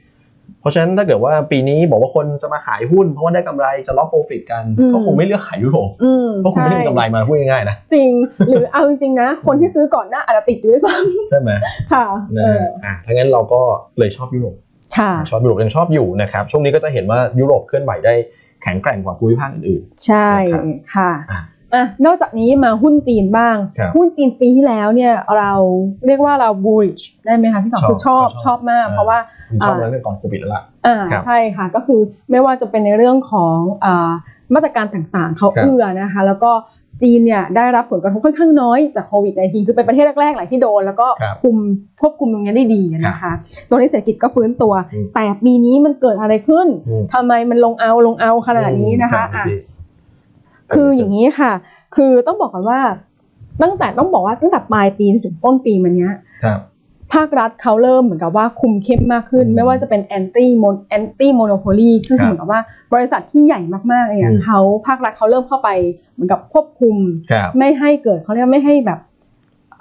[0.66, 8.12] ราะฉะนั้นถ้าเกิดว่าปีนี้บอกว่าคนจะมาขายหุ้น เพราะว่าได้กำไรจะ lock profit กันอืมก็คงไม่เลือกขายยุโรปอืมเพราะคงใช่ไม่ได้มีกำไรมาพูดง่ายๆนะจริง
[8.50, 10.94] หรือเอาจริงๆนะ คนที่ซื้อก่อนหน้าอาจจะติดอยู่ด้วยซ้ำ
[11.30, 13.62] ใช่ไหมค่ะนะเอฮะออะถ้างั้นเราก็
[14.00, 14.56] เลยชอบยุโรป
[14.98, 18.14] ค่ะชอบยุโรปยังชอบอยู่นะครับช่วงนี้ก็จะเห็นว่ายุโรปเคลื่อนไหวได้
[18.64, 21.12] แข็งแกร่งกว่าภูมิภาคอื่นใช่นะครับค่ะ
[21.76, 25.54] อะอะนอกจากนี้มาหุ้นจีนบ้าง ครับหุ้นจีนปีที่แล้วเนี่ยเรา
[26.06, 32.00] เรียกว่าเรา bullish ได้ไหมคะพี่สองชอบคือชอบชอบชอบมาก อ่า เพราะว่าๆผมชอบอ่าตั้งแต่ก่อนโควิดแล้วล่ะ อ่าครับใช่ค่ะก็คือ
[32.32, 34.12] ไม่ว่าจะเป็นในเรื่องของอ่า
[34.54, 36.52] มาตรการต่างๆ เขาครับ เอื้อนะคะแล้วก็
[37.04, 41.56] จีนเนี่ยได้รับผลกระทบค่อนข้างน้อยจากโควิด -19 คือเป็นประเทศแรกๆแหละที่โดน แล้วก็ครับคุม
[42.02, 43.32] ควบคุมตรงนี้ได้ดีนะคะ
[43.70, 49.58] ตัวนี้เศรษฐกิจก็ฟื้นตัว อืม แต่ปีนี้มันเกิดอะไรขึ้นอืมทำไมมันลงเอาลงเอาขนาดนี้นะคะใช่อะพี่
[50.74, 51.52] คืออย่างนี้ค่ะ
[51.96, 52.80] คือต้องบอกกันว่า
[53.62, 56.60] ตั้งแต่ต้องบอกว่าตั้งแต่ปลายปีถึงต้นปีมันเนี้ยครับ
[57.14, 62.62] ภาครัฐเขาเริ่มเหมือนกับว่าคุมเข้มมากขึ้นอืมไม่ว่าจะเป็น anti-mono anti-monopoly คือครับเหมือนกับว่า
[62.94, 63.60] บริษัทที่ใหญ่
[63.92, 65.70] มากๆเนี่ยอืมเขาภาครัฐเขาเริ่มเข้าไป
[66.14, 66.96] เหมือนกับควบคุม
[67.32, 69.00] ครับไม่ให้เกิดเขาเรียกว่าไม่ให้แบบ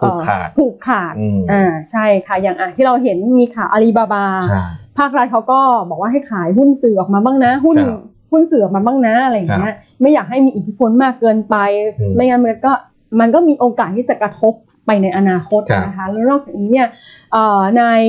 [0.00, 4.62] ผูกขาดเอ่อผูกขาดอืมอ่าใช่ค่ะอย่างอะที่เราเห็นมีข่าวอาลีบาบาใช่
[4.98, 8.00] ภาครัฐเขาก็บอกว่าให้ขายหุ้นสื่อออกมาบ้างนะ หุ้นครับ
[8.34, 11.56] หุ้นสื่อออกมาบ้างนะอะไรอย่างเงี้ยไม่อยากให้มีอิทธิพลมากเกินไป
[12.00, 12.72] อืมไม่งั้นมันก็
[13.20, 14.54] มันก็มีโอกาสที่จะกระทบ
[14.86, 16.88] ไปในอนาคตครับนะคะแล้วนอกจากนี้เนี่ย
[17.32, 18.00] เอ่อนาย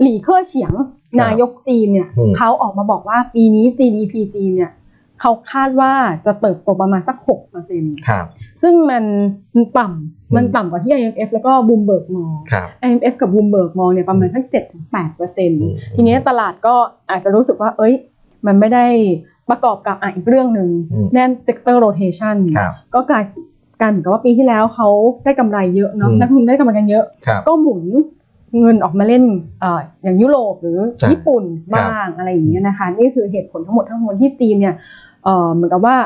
[0.00, 0.88] หลี่เค่อเฉียงครับ
[1.20, 4.72] นายกจีนเนี่ยอืมเขาออกมาบอกว่าปีนี้ GDP จีนเนี่ย
[5.20, 5.92] เขาคาดว่า
[6.26, 7.16] จะเติบโตประมาณสัก
[7.62, 8.26] 6%ครับ
[8.62, 9.04] ซึ่งมัน
[9.56, 14.46] มันต่ำมันอืมต่ำกว่าที่ IMF แล้วก็ Bloomberg มองครับ IMF กับ Bloomberg มองเนี่ยประมาณทั้ง
[15.00, 16.74] 7-8%ทีนี้ตลาดก็
[17.10, 17.94] อาจจะรู้สึกว่า เอ้ย
[18.46, 18.86] มันไม่ได้
[19.50, 23.24] ประกอบกับอะอีกเรื่องหนึ่งอืมแน่น sector rotation ครับก็กลาย
[23.82, 24.88] กันเหมือนกับว่าปีที่แล้วเขา
[25.24, 27.82] ได้กำไรเยอะเนาะอืมนักลงทุนได้กำไรกันเยอะครับก็หมุน
[28.58, 29.24] เงินออกมาเล่น
[29.60, 34.74] เอ่ออย่างยุโรปหรือใช่ญี่ปุ่นบ้างอะไรอย่างเงี้ยนะคะนี่คือเหตุผลทั้งหมดทั้งมวลที่จีนเนี่ย
[35.24, 35.96] เอ่อเหมือนกับว่า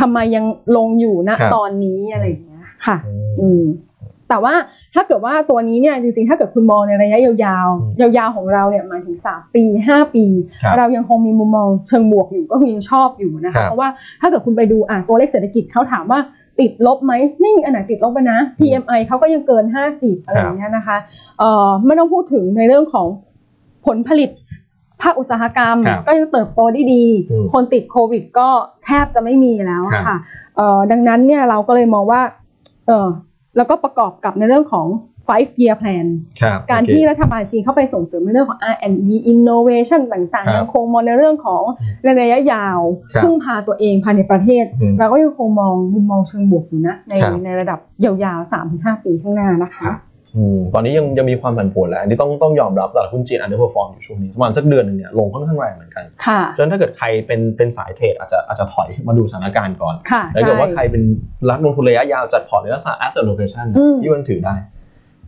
[0.00, 0.44] ทำไมยัง
[0.76, 3.62] ลงอยู่ณครับตอนนี้อะไรอย่างเงี้ยค่ะ อือืมม
[4.32, 4.54] แต่ว่า
[4.94, 10.26] ถ้าเกิดว่าตัวนี้เนี่ยจริงๆ ถ้าเกิดคุณมองในระยะยาวอืมๆยาวๆของเราเนี่ยหมายถึง 3 ปี 5 ปี
[10.62, 13.88] ครับเรายังคงมีมุมมองเชิงบวกอยู่ก็คือยังชอบอยู่นะครัคะบเพราะว่า
[14.20, 16.20] ถ้าเกิดคุณไปดูอะตัวเลขเศรษฐกิจเขาถามว่า
[16.60, 19.64] ติดลบไหมไม่มีอันไหนติดลบไปนะ PMI เขาก็ยังเกิน
[19.96, 20.96] 50อะไรอย่างเงี้ยนะคะ
[21.38, 23.06] เอ่อไม่ต้องพูดถึงในเรื่องของ
[23.86, 24.30] ผลผลิต
[25.02, 28.48] ภาคอุตสาหกรรมครับก็ยังเติบโตได้ดีอืมคนติดโควิดก็
[28.84, 30.16] แทบจะไม่มีแล้วครับค่ะ
[30.56, 32.20] เอ่อดังนั้นเนี่ยเราก็เลยมองว่า
[32.86, 33.08] เออ
[33.56, 34.86] แล้วก็ประกอบกับในเรื่องของ
[35.28, 36.06] five year plan
[36.42, 41.62] ครับการโอเคที่รัฐบาลจีนเข้าไปส่งเสริมในเรื่องของ R&D innovation ต่างครับๆยังคงมองในเรื่องของ
[42.04, 42.78] ในระยะยาว
[43.14, 50.11] ครับพึ่งพาตัวเองภายในประเทศอืมเราก็ยังคงมองมุมมองเชิงบวกอยู่นะในครับในระดับยาวๆ3-5 ปีข้างหน้านะคะอืม
[50.74, 61.02] ตอนนี้ยังยังมีความผันผวนแหละอันนี้ต้องต้องยอมรับตลาดหุ้นจีน underperform อยู่ช่วงนี้ประมาณสักเดือนหนึ่งเนี่ยลงค่อนข้างแรงเหมือนกันค่ะฉะนั้นถ้าเกิดใครเป็นเป็นสายเทรดอาจจะอาจจะถอยมาดูสถานการณ์ก่อนค่ะถ้าใช่เกิดว่าใครเป็น
[61.50, 64.54] รักลงทุนระยะยาวจัดพอร์ตในลักษณะ asset allocation อืมที่มันถือได้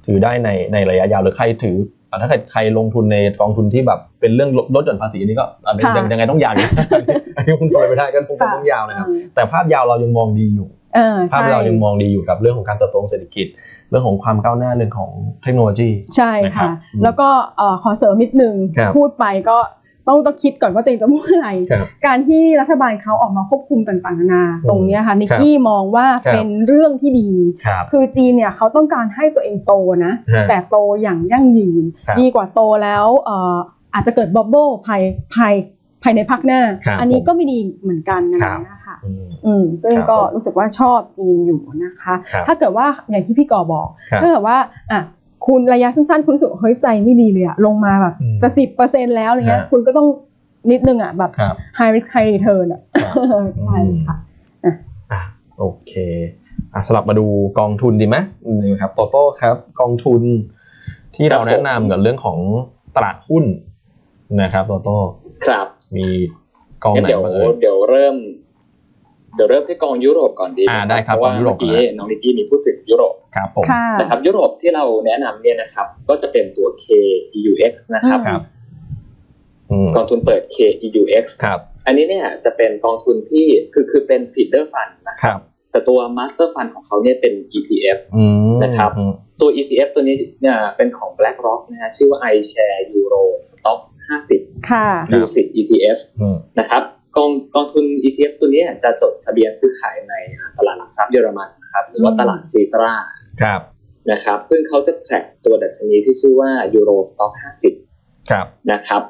[0.07, 1.77] ถือได้ในในระยะยาวหรือใครถือ
[2.11, 6.69] อะถ้าเกิดใครลงทุนในกองทุนที่แบบเป็นเรื่องลดลดหย่อนภาษีนี่ก็อันนี้ค่ะยังยังไงต้องยาวอยู่
[7.37, 13.47] อันนี้คุณทนไม่ได้ก็คงต้องยาวนะครับแต่ภาพยาวเรายังมองดีอยู่เออ ภาพใช่เรายังมองดีอยู่กับเรื่องของการเติบโตของเศรษฐกิจ
[13.91, 15.11] เรื่องของความก้าวหน้าเรื่องของ
[15.43, 19.59] เทคโนโลยี ใช่นะครัค่ะบอืมแล้วก็เอ่อขอเสริมนิดนึงครับพูดไปก็
[20.09, 27.31] ต้องต้องคิดก่อนว่าตัวเองจะพูดอะไรครับการที่รัฐบาลเขาออกมาควบคุมต่างๆนานา ตรงเนี้ยค่ะนิกครับกี้มองว่าครับเป็นเรื่องที่ดี
[27.67, 33.57] ครับคือจีนเนี่ยเขาต้องการให้ตัวเองโตนะฮะแต่โตอย่างยั่งยืนครับดีกว่าโตแล้วเอ่อ
[33.95, 35.03] อาจจะเกิดบับเบิลภาย
[35.35, 35.55] ภาย
[36.05, 44.57] ภายในพักหน้า ครับอันนี้ผมก็ไม่ดีเหมือนกันนะครับ นะคะอืม อืมซึ่งครับก็ผมรู้สึกว่าชอบจีนอยู่นะคะ ครับถ้าเกิดว่าอย่างที่พี่กอบอกครับถ้าเกิดว่า
[44.93, 45.01] อะ
[45.47, 50.07] คุณระยะสั้นๆ คุณรู้สึกว่าเฮ้ยใจไม่ดีเลยอะลงมาแบบอืมจะสิบเปอร์เซ็นแล้วอะไรเงี้ยฮะ คุณก็ต้อง
[50.71, 53.15] นิดนึงอะแบบ ครับ high risk high return อะ ครับ
[53.63, 54.17] ใช่ค่ะ
[55.13, 55.21] อะ
[55.59, 55.93] โอเค
[56.75, 57.27] อะสลับมาดู
[57.59, 58.17] กองทุนดีไหม
[58.63, 60.23] นี่ครับโตโต้ครับ กองทุน
[61.15, 62.39] ที่เราแนะนำกับเรื่องของ
[62.97, 63.45] ตลาดหุ้น
[64.43, 64.97] นะครับโตโต้
[65.47, 66.09] ครับ มี
[66.83, 68.17] กองงั้นไหนเดี๋ยวบ้างเอ่ยเดี๋ยวเริ่ม
[69.35, 78.43] เดี๋ยวเริ่มที่กองยุโรปก่อนดีหมอ่าได้ครับเพราะว่ากองยุโรปเมื่อกี้ก่อนนะน้องนิกกี้มีพูดถึงยุโรปครับผมค่ะนะครับยุโรปที่เราแนะนำเนี่ยนะครับ ก็จะเป็นตัว KEUX นะครับครับ
[79.71, 85.41] อืมกองทุนเปิด KEUX ครับ อันนี้เนี่ยจะเป็นกองทุนที่คือคือเป็น feeder fund นะคครับรับ
[85.75, 93.91] แต่ตัว master fund ของเขาเนี่ยเป็น ETF อืมนะครับอืมตัว ETF ตัวนี้เนี่ยเป็นของ BlackRock นะฮะชื่อว่า iShare Euro Stocks
[94.29, 96.83] 50ค่ะครับ UCITS ETF อืมนะครับ
[97.17, 100.15] กองกองทุน ETF ตัวนี้จะจดทะเบียนซื้อขายใน
[100.59, 102.95] ตลาดหลักทรัพย์เยอรมันนะครับหรือว่าอืมตลาดซีตรา
[103.43, 103.61] ครับ
[104.11, 107.33] นะครับ ซึ่งเขาจะ track ตัวดัชนีที่ชื่อว่า Euro Stock
[107.83, 109.03] 50ครับนะครับ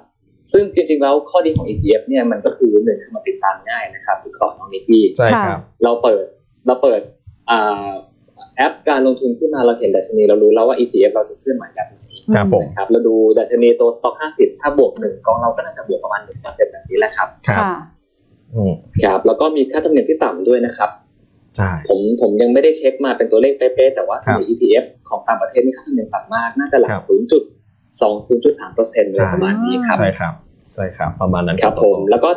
[0.53, 6.25] ซึ่งจริงๆแล้วข้อดีของ ETF เนี่ยมันก็คือหนึ่งคือมันติดตามง่ายนะครับคือก่อนน้องนิกกี้ใช่ครับ เราเปิด
[6.67, 7.01] เราเปิด
[7.51, 7.91] อ่า
[8.57, 11.99] แอปการลงทุนขึ้นมาเราเห็นดัชนีเรารู้แล้วว่า ETF เราจะเคลื่อนไหวแบบไหน
[12.35, 17.75] ครับผมนะครับเราดูดัชนีตัว Stock 50 ถ้าบวกหนึ่งกองเราก็น่าจะบวกประมาณ1%แบบนี้แหละครับครับค่ะ
[18.55, 18.73] อืม
[19.03, 20.91] ครับ แล้วก็มีค่าธรรมเนียมที่ต่ำด้วยนะครับ
[21.57, 30.35] ใช่ผมผมยังไม่ได้เช็คมาเป็นตัวเลขเป๊ะๆแต่ว่าครัส่บวน ETF ของต่างประเทศนี่ค่าธรรมเนียมต่ำมาก น่าจะหลัครักบ0.2 0.3เปอร์เซ็นต์ใช่ประมาณนี้ครับใช่ครับ
[30.75, 32.31] ใช่ครับ ประมาณนั้นครับผม แล้วก็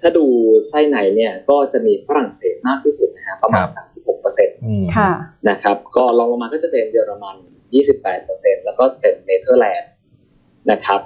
[0.00, 0.24] ถ้าดู
[0.68, 5.10] ไส้ในเนี่ยก็จะมีฝรั่งเศสมากที่สุดนะฮะประมาณ 36เปอร์เซ็นต์อืมค่ะ
[5.48, 7.36] นะครับ ก็รองลงมาก็จะเป็นเยอรมัน
[7.76, 9.90] 28เปอร์เซ็นต์แล้วก็เป็นเนเธอร์แลนด์
[10.70, 11.00] นะครับ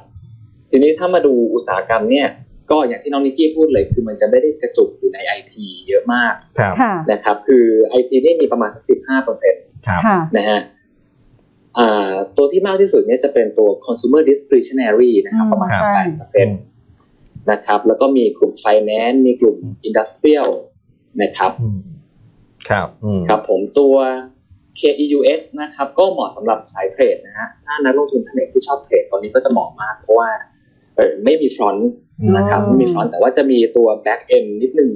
[0.70, 2.28] ทีนี้ถ้ามาดูอุตสาหกรรมเนี่ย
[2.70, 10.60] ก็อย่างที่น้องนิกกี้พูดเลยคือมันจะไม่ได้กระจุกอยู่ในไอทีเยอะมากครับค่ะนะครับ คือไอทีนี่มีประมาณสัก15เปอร์เซ็นต์ครับค่ะนะฮะ
[11.78, 16.58] อ่าตัวที่มากที่สุดเนี่ยจะเป็นตัว consumer discretionary นะครับอืมประมาณใช่18เปอร์เซ็นต์
[17.50, 19.56] นะครับ แล้วก็มีกลุ่ม finance มีกลุ่ม
[19.88, 20.48] industrial
[21.22, 21.80] นะครับอืม
[22.68, 23.96] ครับอืมครับผมตัว
[24.80, 30.30] K-EUX นะครับ ก็เหมาะสำหรับสาย trade นะฮะถ้านักลงทุนท่านไหนที่ชอบ trade ตอนนี้ก็จะเหมาะมาก เพราะว่า
[30.96, 31.90] เออไม่มี front
[32.36, 34.90] นะครับอืมไม่มี front แต่ว่าจะมีตัว back end นิดหนึ่ง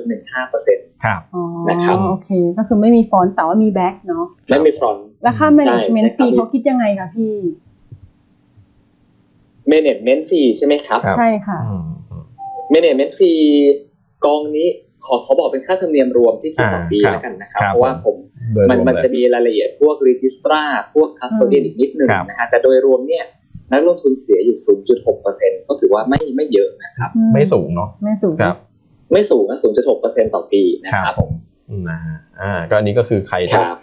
[0.00, 7.34] 0.15เปอร์เซ็นต์ครับอ๋อนะครับโอเค ก็คือไม่มี front แต่ว่ามี back เนาะไม่มี front แล้วค่าใช่ management ใช่ครับ fee เขาคิดยังไงคะพี่
[9.72, 12.24] management fee ใช่ไหมครับครับใช่ค่ะอืมอืม
[12.74, 13.42] management fee
[14.24, 14.68] กองนี้
[15.06, 18.16] ขอขอบอกเป็นค่าธรรมเนียมรวมที่คิดต่อปีอ่าครับแล้วกันนะครับครับ เพราะว่าผม
[18.52, 20.62] โดยรมันวมมันเลยจะมีรายละเอียดพวกรีจิสตรา
[20.94, 23.24] พวกคัสโตเดียนอีกนิดนึงครับนะฮะแต่โดยรวมเนี่ย
[23.72, 24.58] นักลงทุนเสียอยู่
[25.12, 28.56] 0.6%ก็ถือว่าไม่ไม่เยอะนะครับอืไม่สูงเนาะไม่สูงครับ
[29.12, 29.58] ไม่สูงนะ
[29.94, 31.30] 0.6%ต่อปีนะคครัรับบผม
[31.68, 33.78] อืมนะฮะอ่าก็อันนี้ก็คือใครคที่รับ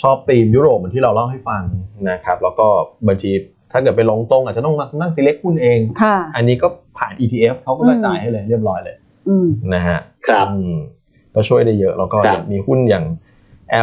[0.00, 1.62] ชอบธีมยุโรปเหมือนที่เราเล่าให้ฟัง
[2.10, 2.66] นะครับ แล้วก็
[3.06, 3.30] บางที
[3.72, 8.96] ถ้าเกิดไปลงตรงอาจจะต้องมานั่ง select หุ้นเอง ค่ะ อันนี้ก็ผ่าน ETF เขาก็กระจายให้เลยเรียบร้อยเลย
[9.28, 10.74] อืม นะฮะครับ อืม
[11.34, 13.04] ก็ช่วยได้เยอะ แล้วก็ครับ มีหุ้นอย่าง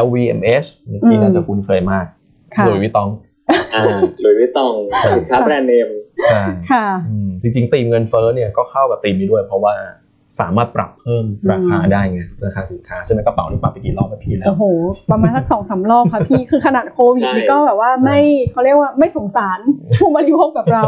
[0.04, 2.06] LVMH เมื่อกี้อืมน่าจะคุ้นเคยมาก
[2.56, 3.10] ค่ะ หลุยส์วิตตอง
[3.75, 3.84] อ่า
[4.21, 5.89] หลุยส์วิตตองใช่สินค้าแบรนด์เนม
[6.28, 9.73] ใช่ค่ะ อืมจริงๆธีมเงินเฟ้อเนี่ยก็เข้ากับธีมนี้ด้วย เพราะว่า
[10.39, 14.63] สามารถปรับเพิ่มราคาอืมได้ไงราคาสินค้าใช่ไหมกระเป๋านี่ปรับไปกี่รอบไปพี่แล้วโอ้โห
[15.11, 18.19] ประมาณสักสองสามรอบค่ะพี่คือขนาดโควิดใช่นี่ก็แบบว่าไม่
[18.51, 19.59] เขาเรียกว่าไม่สงสาร
[19.99, 20.83] ผู้บริโภคแบบเรา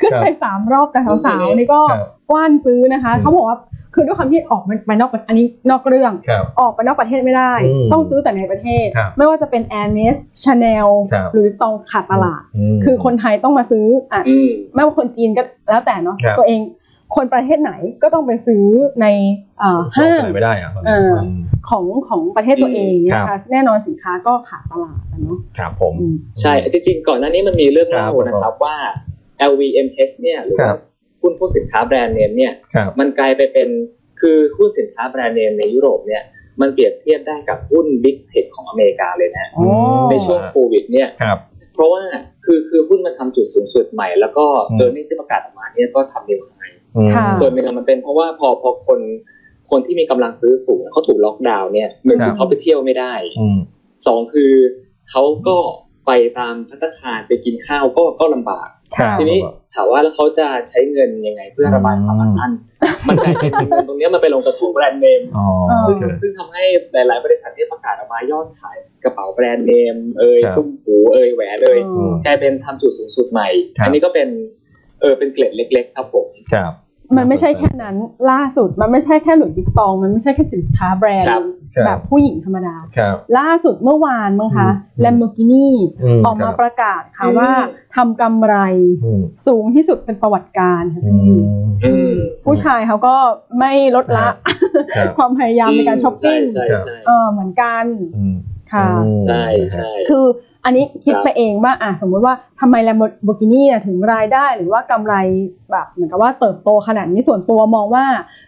[0.00, 3.58] ขึ้นไปสามรอบแต่สาวๆนี่ก็ครับกว้านซื้อนะคะอืมเขาบอกว่า
[3.94, 12.42] คือด้วยความที่ออกไปนอกประอันนี้นอกเรื่องครับออกไปนอกประเทศไม่ได้อืมต้องซื้อแต่ในประเทศครับไม่ว่าจะเป็น a i r m e s Chanel ครับหรือตองขาดตลาด
[12.74, 16.60] มคือคนไทยต้องมาซื้ออะอืมไม่ว่าคนจีนก็แล้วแต่เนาะครับตัวเอง
[17.16, 17.72] คนประเทศไหน
[18.02, 18.64] ก็ต้องไปซื้อ
[19.02, 19.06] ใน
[19.58, 21.26] เอ่อห้าห้างงไม่ได้อะตอนเอนี้อม
[21.70, 28.76] ของของประเทศตัวเองครันะบคะแน่นอนสินค้าก็ขาดตลาดอะเนาะครับผมอืมใช่จริงๆก่อนหน้านี้มันมีเรื่องเล่าครับนะครับว่า
[29.50, 30.78] LVMH เนี่ยหรือครัว่าบ
[31.22, 33.68] หุ้นพวกสินค้าแบรนด์เนมเนี่ยครับมันกลายไปเป็น
[34.20, 36.22] คือหุ้นสินค้าแบรนด์เนมในยุโรปเนี่ย
[36.60, 39.66] มันเปรียบเทียบได้กับหุ้นบิ๊กเทคของอเมริกาเลยนะอ๋อ
[40.10, 41.38] ในช่วงโควิดเนี่ยครับ
[41.74, 42.02] เพราะว่า
[42.44, 46.53] คือคือหุ้นมันทำจุดสูงสุดใหม่ แล้วก็อืมเดอร์นิ่งที่ประกาศออกมาเนี่ยก็ทำนิวไฮอืมค่ะ
[47.40, 49.00] ส่วนหนึ่งมันเป็นเพราะว่าพอพอคน
[49.70, 53.58] คนที่มีกำลังซื้อสูงเขาถูกล็อกดาวน์เนี่ยหนึ่งครับคือเขาไปเที่ยวไม่ได้อืม
[54.06, 54.52] สองคือ
[55.10, 55.56] เขาก็
[56.06, 59.38] ไปตามพัตตาคารไปกินข้าวก็ก็ลำบากครับทีนี้
[59.74, 62.52] ถามว่าแล้วเขาจะใช้เงินยังไงเพื่อระบายความอัดอั้น
[63.08, 74.28] มันกลายเป็นเงินตรงเนี้ยมันไปลงกระทุนแบรนด์เนมอ๋อโอซึ่งเคซึ่งทำให้หลาย ๆ บริษัทที่ประกาศออกมายอดขายกระเป๋าแบรนด์เนม เอ่ยครับตุ้มหูเอ่ยแหวนเอ่ยอืมกลายเป็นทำจุดสูงสุดใหม่ครับอันนี้ก็เป็น
[75.00, 76.72] เออเป็นเกร็ดเล็ก ๆ ครับผมครับ
[77.16, 77.96] มันไม่ใช่แค่นั้น
[78.30, 81.42] ล่าสุดมันไม่ใช่แค่หลุยส์วิกตอง มันไม่ใช่แค่สินค้าแบรนด์ครับ
[81.86, 85.68] แบบผู้หญิงธรรมดาครับล่าสุดเมื่อวานมั้งคะอืม Lamborghini
[86.18, 87.50] ออกมาครับประกาศค่ะอืมว่า
[87.96, 88.56] ทำกำไร
[89.04, 91.40] อืมสูงที่สุดเป็นประวัติการณ์ค่ะพี่อืม
[91.84, 92.12] อืม
[92.44, 93.16] ผู้ชายเขาก็
[93.58, 94.28] ไม่ลดละ
[94.96, 97.84] ครับความพยายามในการช้อปปิ้งใช่ครับใช่เออเหมือนกัน
[98.16, 98.36] อืม
[98.72, 100.24] ค่ะอืมใช่ใช่คือ
[100.64, 105.14] อันนี้คิดครับไปเองว่าอะสมมุติว่าทำไม Lamborghini อะถึงรายได้หรือว่ากำไร
[105.70, 108.04] แบบเหมือนกับว่าเติบโตขนาดนี้ส่วนตัวมองว่า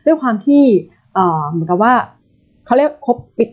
[0.06, 0.62] ด้วยความที่
[1.14, 1.94] เอ่อเหมือนกับว่า
[2.66, 3.50] เขาเรียกคบปิด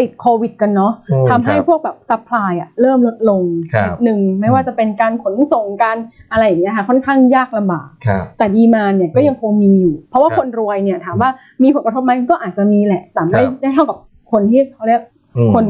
[0.00, 3.42] ติดโควิดกันเนาะอืมทำให้ครับพวกแบบซัพพลายอะเริ่มลดลง
[3.74, 5.96] ครับนิดนึงไม่ว่าจะเป็นการขนส่งการ
[6.32, 11.30] อะไรอย่างเงี้ยค่ะค่อนข้างยากลำบากครับแต่ดีมาเนี่ยก็ยังคงมีอยู่ เพราะว่าครับคนรวยเนี่ยถามว่า
[11.62, 13.98] มีผลกระทบไหมก็อาจจะมีแหละ แต่ไม่ครับได้เท่ากับ
[14.32, 15.11] คนที่เขาเรียกอืม
[15.54, 15.66] คน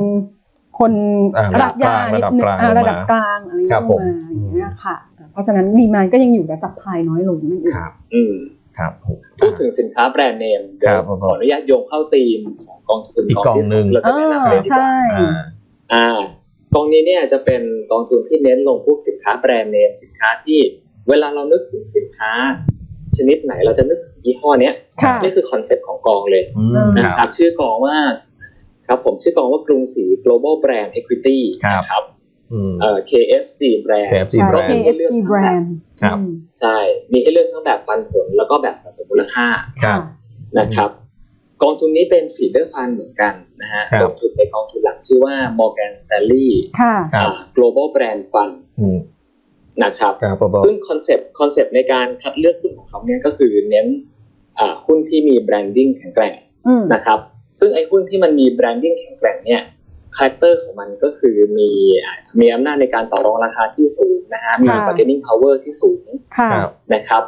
[0.78, 0.92] คน
[1.36, 2.46] อ่ารักยานิดนึง
[2.78, 4.96] ระดับกลางอ่าลงมาระดับกลางอะไรอย่างครัเงี้บยผมมาอย่างเงี้ยค่ะ
[5.32, 8.34] เพราะฉะนั้น demand ก็ยังอยู่แต่ supply น้อยลงนั่นเองครับอืม
[8.78, 15.30] ครับผมพูดถึงสินค้าแบรนด์เนมเดี๋คยรับผมขออนุญาตโยงเข้าธีมของกองทุนอีกกองที่หนึ่งเราจะแนะนำเลยดีกว่า ใช่ว่าอ่า
[15.92, 16.06] อ่า
[16.74, 20.58] กองนี้เนี่ยจะเป็นกองทุนที่เน้นลงพวกสินค้าแบรนด์เนมสินค้าที่
[21.08, 22.32] เวลาเรานึกถึงสินค้า
[23.16, 27.96] ชนิดไหนเราจะนึกถึงยี่ห้อเนี้ยค่ะนี่คือ concept ของกองเลยอืมนะครับ ครับชื่อกองว่า
[28.86, 32.04] ครับผมชื่อกองว่ากรุงศรี global brand equity ครับนะครับ
[32.52, 35.66] อืมเอ่อ KFG brand KFG ใช่ brand KFG brand
[36.02, 36.76] ครับอืมใช่
[37.12, 39.46] มีให้เลือกทั้งแบบปันผลแล้วก็แบบสะสมมูลค่า
[39.84, 40.00] ครับ
[40.58, 40.90] นะครับ
[41.62, 46.48] กองทุนนี้เป็น feeder fund เหมือนกันนะฮะครับลงทุนในกองทุนหลักชื่อว่า Morgan Stanley
[46.80, 48.98] ค่ะครับอ่า global brand fund อืม
[49.84, 53.86] นะครับครับต่อต่อซึ่ง concept concept ในการคัดเลือกหุ้นของเขาเนี่ยก็คือเน้น
[54.58, 56.34] อ่าหุ้นที่มี branding แข็งแกร่ง
[56.66, 57.18] อืมนะครับ
[57.58, 59.62] ซึ่งไอ้หุ้นที่มันมี branding แข็งแกร่งเนี่ย
[60.16, 61.70] character ของมันก็คือมี
[62.04, 66.04] อ่ามีอำนาจในการต่อรองราคาที่สูงนะฮะมีค่ะ bargaining power ที่สูง
[66.38, 67.22] ค่ะครับนะครับ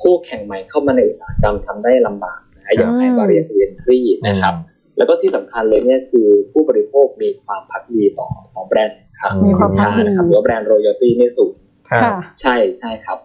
[0.00, 4.54] คู่แข่งใหม่เข้ามาในอุตสาหกรรมทำได้ลำบากนะฮะอย่างอืม high barrier to entry นะครับ
[4.98, 11.52] แล้วก็ที่สำคัญเลยเนี่ยคือผู้บริโภคมีความภักดีต่อต่อแบรนด์สินค้ามีความภักดีนะครับหรือว่า brand loyalty นี่สูง
[11.90, 13.18] ครับค่ะใช่ใช่ครับ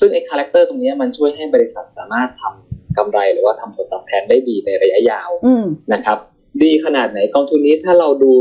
[0.00, 2.67] ซึ่งไอ้ character ตรงเนี้ยมันช่วยให้บริษัทสามารถทำ
[2.98, 6.18] กำไรหรือว่าทำผลตอบแทนได้ดีในระยะยาวอืมนะครับ
[6.62, 8.32] ดีขนาดไหนกองทุนนี้ถ้าเราดู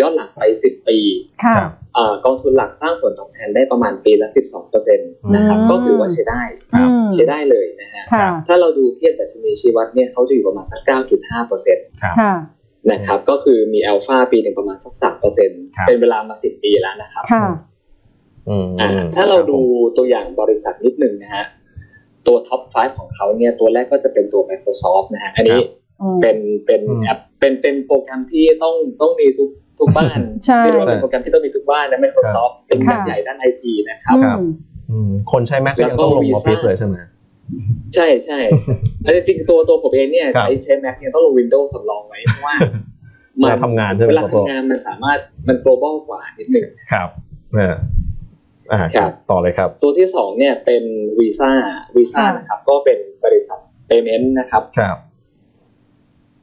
[0.00, 0.98] ย้อนหลังไป 10 ปี
[1.44, 4.28] ค่ะครับอ่ากองทุนหลักสร้างผลตอบแทนได้ประมาณปีละ
[4.76, 6.42] 12%นะครับอืมก็ถือว่าใช้ได้
[6.72, 12.34] ครับอืมใช้ได้เลยนะฮะค่ะถ้าเราดูเทียบดัชนีชี้วัดเนี่ยเขาจะอยู่ประมาณสัก 9.5%ครับค่ะ
[12.90, 14.94] นะครับก็คือมีอัลฟาปีหนึ่งประมาณสัก
[15.36, 17.46] 3%ครับเป็นเวลามา10ปีแล้วนะครับค่ะ
[18.48, 19.58] อืมอ่าถ้าเราดู
[19.96, 21.44] ตัวอย่างบริษัทนิดหนึ่งนะฮะ
[22.26, 25.60] ตัวท็อป 5 ของเขาเนี่ยตัวแรกก็จะเป็นตัว Microsoft นะฮะอันนี้
[26.00, 26.36] อืมเป็น
[26.66, 34.44] เป็นอืมแอปเป็นเป็นโปรแกรมที่ต้องต้องมีทุกทุกบ้านใช่เรียกว่าเป็นโปรแกรมที่ต้องมีทุกบ้านนะ Microsoft เป็นยักค่ะษ์ใหญ่ด้านไอทีนะครับอืครับม
[34.90, 36.96] อืมคนใช้ Mac ก็ยังแล้วก็ต้องลง Visa ออฟฟิศเลยใช่ไหม
[37.94, 38.38] ใช่ใช่
[39.02, 42.54] แล้วจริงๆตัวตัวผมเองเนี่ยครับใช้ใช้ Mac เนี่ยต้องลง Windows สำรองไว้เพราะว่า
[43.36, 47.08] เวลาทำงานใช่ไหมเวลาโตโต้ทำงานมันสามารถมัน global กว่านิดนึงครับ
[48.72, 50.82] อ่าอ่าครับต่อเลยครับ ตัวที่สองเนี่ยเป็น
[51.20, 51.50] วีซ่า
[51.96, 54.96] วีซ่าค่ะนะครับ ก็เป็นบริษัท payment นะครับครับ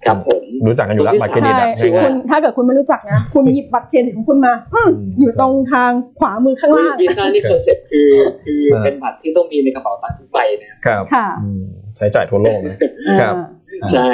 [0.05, 8.09] ครับผมรู้จักกันอยู่แล้วตัวที่บัตรเครดิตใช่อะชื่อว่าคุณถ้าเกิดคุณไม่รู้จักนะ คุณหยิบบัตรเครดิตของคุณมาอืมอืมอยู่ตรงทางขวามือข้างล่างวีซ่านี่คอนเซ็ปต์คือ
[8.43, 11.63] คือครับเป็นบัตรที่ต้องมีในกระเป๋าตังค์ทุกใบนะครับครับค่ะอืม
[11.97, 12.77] ใช้จ่ายทั่วโลกนะ
[13.21, 14.11] ครับอ่าใช่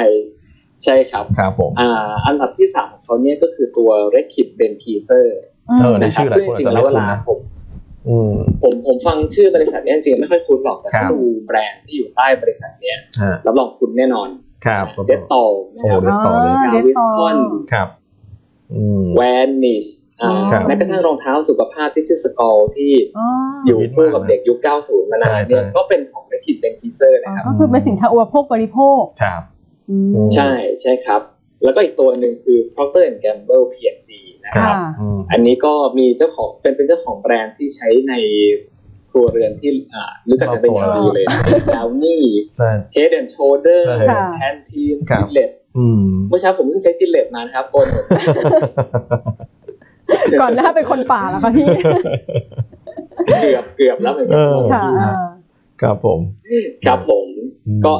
[0.84, 1.90] ใช่ครับครับผมอ่า
[2.26, 5.26] อันดับที่สามของเขาเนี่ยก็คือตัว r e k i t b e n p e s e r
[5.80, 7.59] เออในนะครัชื่อหลายซึ่งจริงๆไม่แล้วเวลาผม
[8.62, 14.28] ผมผมฟังชื่อบริษัทเนี้ยจริงๆไม่ค่อยคุ้นหรอกแต่ถ้าดู ครับแบรนด์ที่อยู่ใต้บริษัทเนี้ยฮะรับรองคุณแน่นอน
[14.66, 15.34] ครับ Dettol
[15.82, 17.36] โอ้ Dettol เลยอ่า Dettol Gaviscon
[17.72, 17.88] ครับ
[18.74, 19.84] อืม Vanish
[20.50, 23.26] ครับแม้กระทั่งรองเท้าสุขภาพที่ชื่อ Scholl ที่อ๋อ
[23.66, 27.12] อยู่คู่กับเด็กยุค 90 มานานใช่เนี่ยใช่ก็เป็นของ r e k i t b e n p e s e r
[27.14, 29.42] อ๋อนะครับก็คือเป็นสินค้าอุปโภคบริโภคครับ
[29.90, 30.50] อืมอืมใช่
[30.82, 31.20] ใช่ครับ
[31.64, 38.14] แล้วก็อีกตัวหนึ่งคือ Procter Gamble P&G นะ คครัรับบอืมอันนี้ก็มีเจ้าของเป็นเป็นเจ้าของแบรนด์ที่ใช้ใน
[39.10, 41.26] ครัวเรือนที่อ่ารู้จักกันเป็นอย่างดีเลย
[41.74, 42.22] ดาวนี่
[42.58, 48.04] ใช่ Head and Shoulder ใช่ค่ะ Pantene ครับ Gillette อืมเมื่อเช้าผมเพิ่งใช้ Gillette มานะครับโกนหมด
[50.40, 51.66] ก่อนหน้าเป็นคนป่าแล้วค่ะพี่
[53.42, 55.12] เกือบเกือบแล้วเหมือนกัเออค่ะอ่า
[55.82, 56.20] ครับผม
[56.86, 57.26] ครับผม
[57.66, 57.92] อืมก็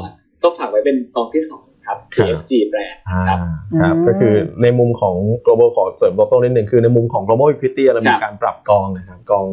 [0.42, 1.69] ก็ฝากไว้เป็นกองที่สองครับครับ
[2.14, 3.38] KFG แบรนด์อ่าครับ
[3.80, 9.46] ครับอืมก็คือในมุมของ global ขอเสริมตัวโต้นิดหนึ่งคือในมุมของ global equity เรามีครับการปรับกองนะครับกอง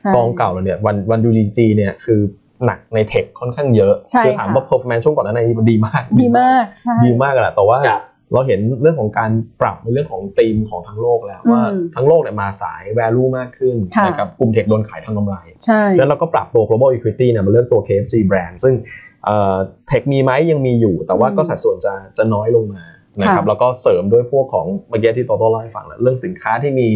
[0.00, 2.20] ใช่กองเก่าเราเนี่ยวันวัน UGG เนี่ยคือ
[2.66, 11.62] หนักในเทคค่อนข้างเยอะใช่คือถามค่ะว่า performance ช่วงก่อนหน้านี้มันดีมาก ดีมากใช่ดีมากอะแหละแต่ว่าครับเราเห็นเรื่องของการปรับในเรื่องของธีมของทั้งโลกแล้วอืมว่า
[11.94, 18.74] ทั้งโลกเนี่ยมาสาย value มากขึ้นค่ะนะครับกลุ่มเทคโดนขายทางกำไรใช่แล้วเราก็ปรับตัว global equity เนี่ยมาเลือกตัว KFC brand ซึ่ง
[19.88, 22.84] เทคมีไหมยังมีอยู่ แต่ว่าก็สัดส่วนจะจะน้อยลงมา
[23.20, 26.88] นะครับค่ะแล้วก็เสริมด้วยพวกของเมื่อกี้ที่โตโต้เล่าให้ฟังแล้วเรื่องสินค้าที่มี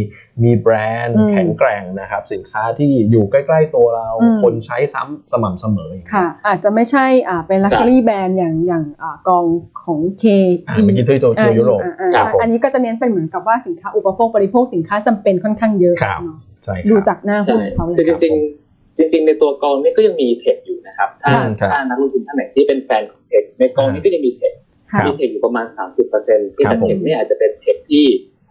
[0.45, 9.45] มีแบรนด์อืมแข็งแกร่งนะครับสินค้าที่อยู่ใกล้ ๆ ตัวเราอืมคนใช้ซ้ำสม่ำเสมออย่างเงี้ยค่ะ อาจจะไม่ใช่อ่าเป็น luxury brand อย่างอย่างอ่ากอง
[9.85, 10.25] ของ K
[10.69, 24.53] อ่าเมื่อกี้ที่ตัวตัวยุโรปอ่าอ่าครับใช่ผมอันนี้ก็จะเน้นเป็นเหมือนกับว่าสินค้าอุปโภคบริโภคสินค้าจำเป็นค่อนข้างเยอะครับเนาะใช่คดูรับจากหน้าหุ้นเขาเลคือยจริงๆจริงๆในตัวกองนี้ก็ยังมีเทคอยู่ นะครับ ถ้าอืมครับถ้านักลงทุนท่านไหนที่เป็นแฟนของเทคในกองนี้ก็ยังมีเทค
[24.93, 25.67] ค่ะมีเทคอยู่ประมาณ
[26.13, 28.07] 30%ที่ครัแต่บผมเทคเนี่ยอาจจะเป็นเทคที่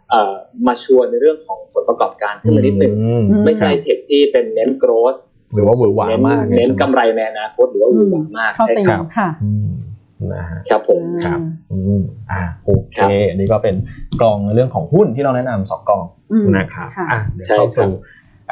[0.10, 0.34] เอ่อ
[0.68, 5.16] มาชวนในเรื่องของผลประกอบการขึ้นมานิดหนึ่งอืมไม่ใช่เทคที่เป็นเน้นโกรธ
[5.54, 9.70] หรือว่าหวือหวามากเน้นใช่ไหมกำไรในอนาคตหรือว่าหวือหวามากเข้าใช่ตีครับค่ะอืม
[10.34, 11.40] นะฮะครับผมครับ
[11.72, 12.02] อืม
[12.32, 13.76] อ่าโอเคครับอันนี้ก็เป็น
[14.22, 17.92] กองในเรื่องของหุ้นที่เราแนะนำสองกองอืมนะครับค่ะอะเดี๋ยวใช่เข้าครัสู่บ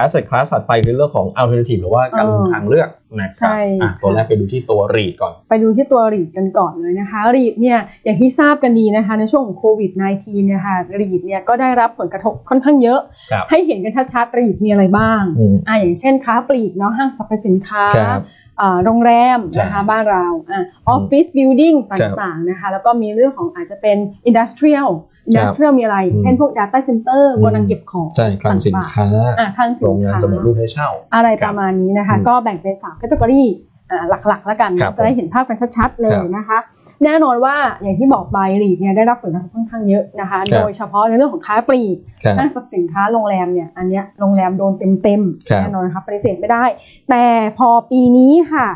[0.03, 12.99] asset class ถัดไปคือเรื่องของ alternative หรือว่าการลงทุนเออทางเลือกนะครับใช่อะตัวแรกไปดูที่ตัว REIT ก่อน ไปดูที่ตัวรีดกันก่อนเลยนะคะรีดเนี่ยอย่างที่ทราบกันดีนะคะในช่วงของโควิด -19 เนี่ยค่ะรีดเนี่ยก็ได้รับผลกระทบค่อนข้างเยอะ
[13.31, 18.48] ครับให้เห็นกันชัดๆรีดมีอะไรบ้างอืมอ่าอย่างเช่นค้าปลีกเนาะห้างสรรพสินค้าครับอ่า
[18.85, 21.73] โรงแรมใช่นะคะบ้านเราอ่า office building
[22.21, 24.87] ต่างๆนะคะแล้วก็มีเรื่องของอาจจะเป็น industrial
[25.25, 29.07] industrial มีอะไรอืมเช่นพวก Data Center อืมโกดังเก็บของใช่คลังสินค้า
[29.39, 33.68] อ่าคลังสินค้า โรงงานสำเร็จรูปให้เช่า อะไรคประมาณนี้ ครับนะคะอืมก็แบ่งเป็น3 c a t e g o r y อ่า
[34.09, 36.57] หลักๆ แล้วกัน ครับจะได้เห็นภาพกันชัดๆ เลยนะคะ
[37.03, 46.63] แน่นอนว่าอย่างที่บอกไป REIT เนี่ยได้รับผลกระทบค่อนข้างเยอะนะคะครับโดยเฉพาะในเรื่องของค้าปลีกครับห้างสรรพสินค้าโรงแรมเนี่ยอันเนี้ยโรงแรมโดนเต็มครับ ๆแน่นอนนะคะปฏิเสธไม่ได้
[47.09, 47.25] แต่
[47.57, 48.67] พอปีนี้ค่ะ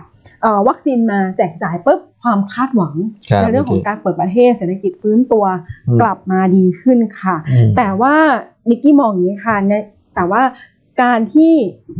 [0.41, 2.95] เอ่อวัคซีนมาแจกจ่ายปุ๊บความคาดหวัง
[3.29, 5.45] ครับในเรื่องของการเปิดประเทศเศรษฐกิจฟื้นตัว
[5.87, 8.15] อืมกลับมาดีขึ้นค่ะ อืม แต่ว่า
[8.69, 9.73] นิกกี้มองอย่างนี้ค่ะใน
[10.15, 10.41] แต่ว่า
[11.01, 11.53] การที่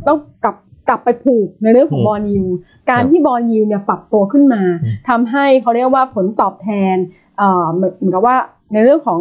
[0.08, 0.56] ต้องกลับ
[0.90, 2.46] กลับไปผูกในเรื่องของอืม บอลยู
[2.90, 6.96] การครับที่บอลยูเนี่ยปรับตัวขึ้นมาอืมทำให้เขาเรียกว่าผลตอบแทน
[7.38, 8.38] เอ่อเหมือนเหมือนกับว่า
[8.74, 9.20] ในเรื่องของ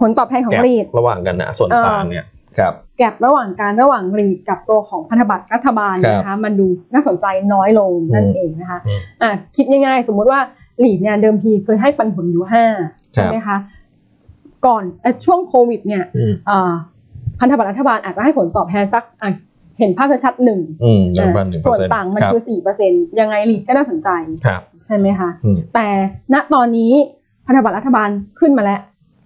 [0.00, 2.26] ผลตอบแทนของแกรีดระหว่างกันนะส่วนเออต่างเนี่ย
[2.58, 10.40] ครับแกลบระหว่างการระหว่างรีดกับตัวของพันธบัตรรัฐบาลครับนะคะมันดูน่าสนใจน้อยลงนั่นอืมเองนะคะอืมอะคิดง่ายๆ สมมุติว่า
[10.82, 12.64] รีดเนี่ยเดิมทีเคยให้ปันผลอยู่ห้า
[13.16, 13.56] ครัใช่บไหมคะ
[14.66, 16.72] ก่อนเอ่อช่วงโควิดเนี่ยอืมอ่า
[17.40, 19.30] พันธบัตรรัฐบาลอาจจะให้ผลตอบแทนสักอะ
[19.80, 24.08] เห็นภาพชัดๆหนึ่งอืมยังพันหนึ่งเปอส่วร์นเซ็นต์ต่างมันครับคือสี่เปอร์เซ็นยังไงรีดก็น่าสนใจ
[24.46, 25.86] ครับใช่ไหมคะอืมแต่
[26.34, 26.92] ณตอนนี้
[27.46, 28.08] พันธบัตรรัฐบาล
[28.40, 28.80] ขึ้นมาแล้ว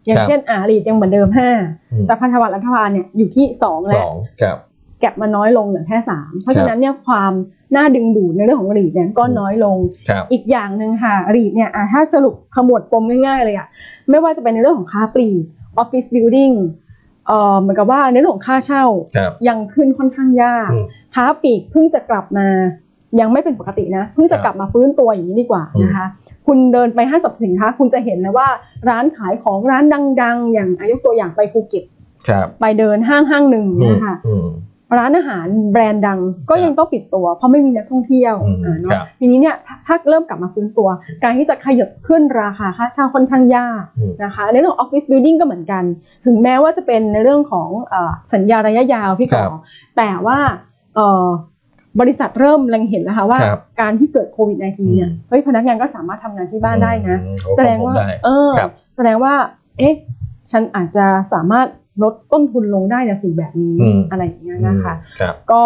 [0.07, 1.48] อย่างเช่น ครับอ่า REIT ยังเหมือนเดิมห้า
[1.92, 4.59] อืมแต่พันธบัตรรัฐบาลเนี่ยอยู่ที่สองแล้ว สองครับ
[5.01, 7.32] gap มาน้อยลงเหลือแค่สามเพราะฉะนั้นเนี่ยความ
[7.76, 9.76] น่าดึงดูดในเรื่องของ REIT เนี่ยก็น้อยลง
[10.09, 13.68] ครับอีกอย่างหนึ่งค่ะ REIT เนี่ยอะถ้าสรุปขมวดปมง่ายๆเลยอะ
[14.11, 15.44] ไม่ว่าจะเป็นในเรื่องของค้าปลีก
[15.78, 16.51] office building
[17.27, 18.85] เอ่อเหมือนกับว่าในเรื่องของค่าเช่า
[19.16, 22.49] ครับ ยังขึ้นค่อนข้างยากอืมค้าปลีกเพิ่งจะกลับมา
[23.20, 26.07] ยังไม่เป็นปกตินะเพิ่งจะครับกลับมาฟื้นตัวอย่างนี้ดีกว่าอืม นะคะ
[26.47, 28.49] คุณเดินไปห้างสรรพสินค้าคุณจะเห็นนะว่า
[28.89, 29.85] ร้านขายของร้าน
[30.22, 31.85] ดัง ๆ อย่างอายกตัวอย่างไปภูเก็ต
[32.29, 34.47] ครับไปเดินห้างห้างหนึ่งอืมนะคะ อืม
[34.99, 36.20] ร้านอาหารแบรนด์ดัง
[36.51, 40.89] ก็ครับยังต้องปิดตัว เพราะไม่มีนักท่องเที่ยวอืมอ่าเนอะ ครับทีนี้เนี่ยถ้าถ้าเริ่มกลับมาฟื้นตัว
[41.24, 45.85] การที่จะขยับขึ้นราคาค่าเช่าค่อนข้างยากอืมนะคะในเรื่องของ office building ก็เหมือนกัน
[46.26, 49.61] ถึงแม้ว่าจะเป็นในเรื่องของเออสัญญาระยะยาวพี่ก็ ครับ
[49.97, 50.39] แต่ว่า
[50.95, 51.26] เอ่อ
[52.01, 59.35] บริษัทเริ่มเล็งเห็นแล้วค่ะว่าครับการที่เกิดโควิด -19 เนี่ยอืมเฮ้ยพนักงานก็สามารถทำงานที่บ้านได้นะอืมแสดงว่าผมได้เออครับแสดงว่า
[59.78, 59.95] เอ๊ะ
[60.51, 61.66] ฉันอาจจะสามารถ
[62.03, 65.64] ลดต้นทุนลงได้ในสิ่งแบบนี้อืมอะไรอย่างเงี้ยนะคะครับก็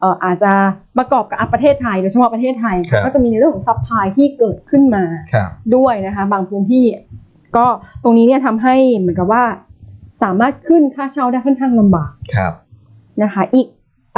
[0.00, 0.52] เอ่ออาจจะ
[0.98, 6.84] ประกอบกับอะประเทศไทยโดยเฉพาะประเทศไทยครับก็จะมีในเรื่องของซัพพลายที่เกิดขึ้นมาครับด้วยนะคะบางพื้นที่
[7.56, 7.66] ก็
[8.02, 9.44] ตรงนี้เนี่ยทำให้เหมือนกับว่า
[10.22, 12.52] สามารถขึ้นค่าเช่าได้ค่อนข้างลำบากครับ
[13.22, 13.66] นะคะอีก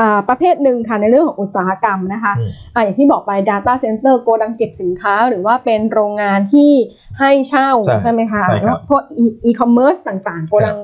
[0.00, 6.70] อ่าประเภทหนึ่งค่ะในเรื่องของอุตสาหกรรมนะคะอืมอะอย่างที่บอกไป Data Center โกดังเก็บสินค้า หรือว่าเป็นโรงงานที่
[7.18, 9.02] ให้เช่าใช่ใช่ไหมคะใช่ครับพวก
[9.44, 10.76] อีคอมเมิร์ซต่างๆ โกดัง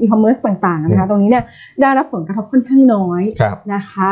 [0.00, 1.44] อีคอมเมิร์ซต่างๆนะคะตรงนี้เนี่ย
[1.80, 4.08] ได้รับผลกระทบค่อนข้างน้อยครับนะคะ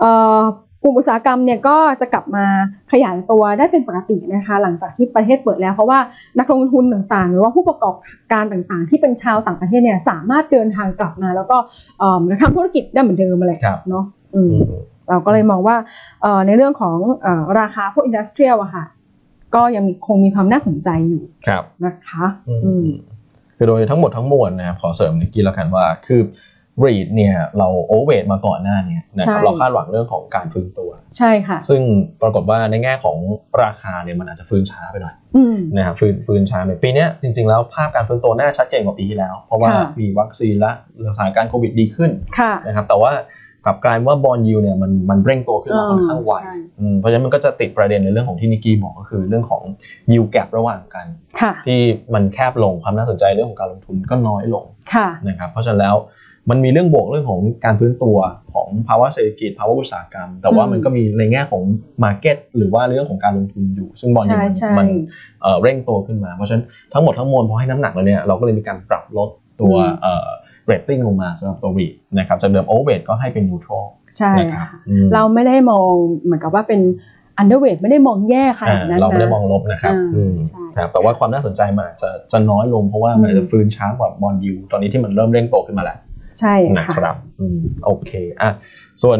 [0.00, 0.42] เอ่อ
[0.82, 2.46] กลุ่มอุตสาหกรรมเนี่ยก็จะกลับมา
[2.92, 5.98] ขยายตัวได้เป็นปกตินะคะหลังจากที่ประเทศเปิดแล้วเพราะว่า
[6.38, 7.94] นักลงทุนต่างๆ หรือว่าผู้ประกอบ
[8.32, 11.56] การต่างๆ ที่เป็นชาวต่างประเทศเนี่ยสามารถเดินทางกลับมา แล้วก็
[11.98, 15.76] เอ่อทำธุรกิจได้เหมือนเดิมอะไรครับเนาะอืมอืมเราก็เลยมองว่า
[16.22, 18.84] เอ่อในเรื่องของเออราคาพวก industrial อะค่ะ
[19.54, 22.86] ก็ยังมีคงมีความน่าสนใจอยู่ครับนะคะอืมอืม
[23.56, 26.22] คือโดยทั้งหมดทั้งมวลนะครับขอเสริมนิกกี้แล้วกันว่าคือ
[26.84, 31.82] REIT เนี่ยเรา over มาก่อนหน้าเนี้ยนะครับใช่เราคาดหวังเรื่องของการฟื้นตัว ใช่ค่ะ ซึ่ง
[32.22, 33.16] ปรากฏว่าในแง่ของ
[33.62, 40.70] ราคาเนี่ยมันอาจจะฟื้นช้าไปหน่อยอืมนะครับฟื้นฟื้นช้าไปปีเนี้ยจริงๆแล้วภาพการฟื้นตัวน่าชัดเจนกว่าปีที่แล้ว เพราะว่าค่ะมีวัคซีนและ
[41.16, 43.12] สถานการณ์โควิดดีขึ้นค่ะนะครับแต่ว่า
[43.66, 49.62] กลับกลายว่า bond yield เนี่ยมันมันเร่งตัวขึ้นมาค่อนข้างไวใช่อืมเพราะฉะนั้นมันก็จะติดประเด็นในเรื่องของที่นิกกี้บอกก็คือเรื่องของ
[50.12, 51.06] ยิวแกระหว่างกัน
[51.40, 51.78] ค่ะที่
[52.14, 54.64] มันแคบลงความน่าสนใจเรื่องของการลงทุนก็น้อยลง
[54.94, 55.96] ค่ะนะครับเพราะฉะนั้นแล้ว
[56.50, 58.16] มันมีเรื่องบวกเรื่องของการฟื้นตัว
[58.54, 61.62] ของภาวะเศรษฐกิจภาวะอุตสาหกรรม แต่ว่าอืมมันก็มีในแง่ของ
[62.04, 64.86] market หรือว่าเรื่องของการลงทุนอยู่ ซึ่ง bond yield ใช่มันใช่มัน
[65.42, 69.28] เอ่อเร่งตัวขึ้นมา เพราะฉะนั้นทั้งหมดทั้งมวลพอให้น้ำหนักแล้วเนี่ยเราก็เลยมีการปรับลด
[69.60, 70.24] ตัวอืม
[70.66, 71.86] เอ่อเรตติ้งลงมาสำหรับตัว REIT
[72.18, 73.84] นะครับจากเดิม over ก็ให้เป็น neutral
[74.16, 75.90] ใช่นะครับค่ะอืมเราไม่ได้มอง
[76.24, 76.80] เหมือนกับว่าเป็น
[77.38, 85.98] underweight ไม่ได้มองแย่ขนาดนั้นอ่าเราไม่ได้นะมองลบนะครับอ่าอืมใช่ครับแต่ว่าความน่าสนใจมันอาจจะจะน้อยลงเพราะว่ามันอืมอาจจะฟื้นช้ากว่า bond yield ตอนนี้ที่มันเริ่มเร่งโตขึ้นมาแล้ว
[86.40, 88.12] ใช่นะค่ะครับอืมโอเค
[88.42, 88.50] อะ
[89.02, 89.18] ส่วน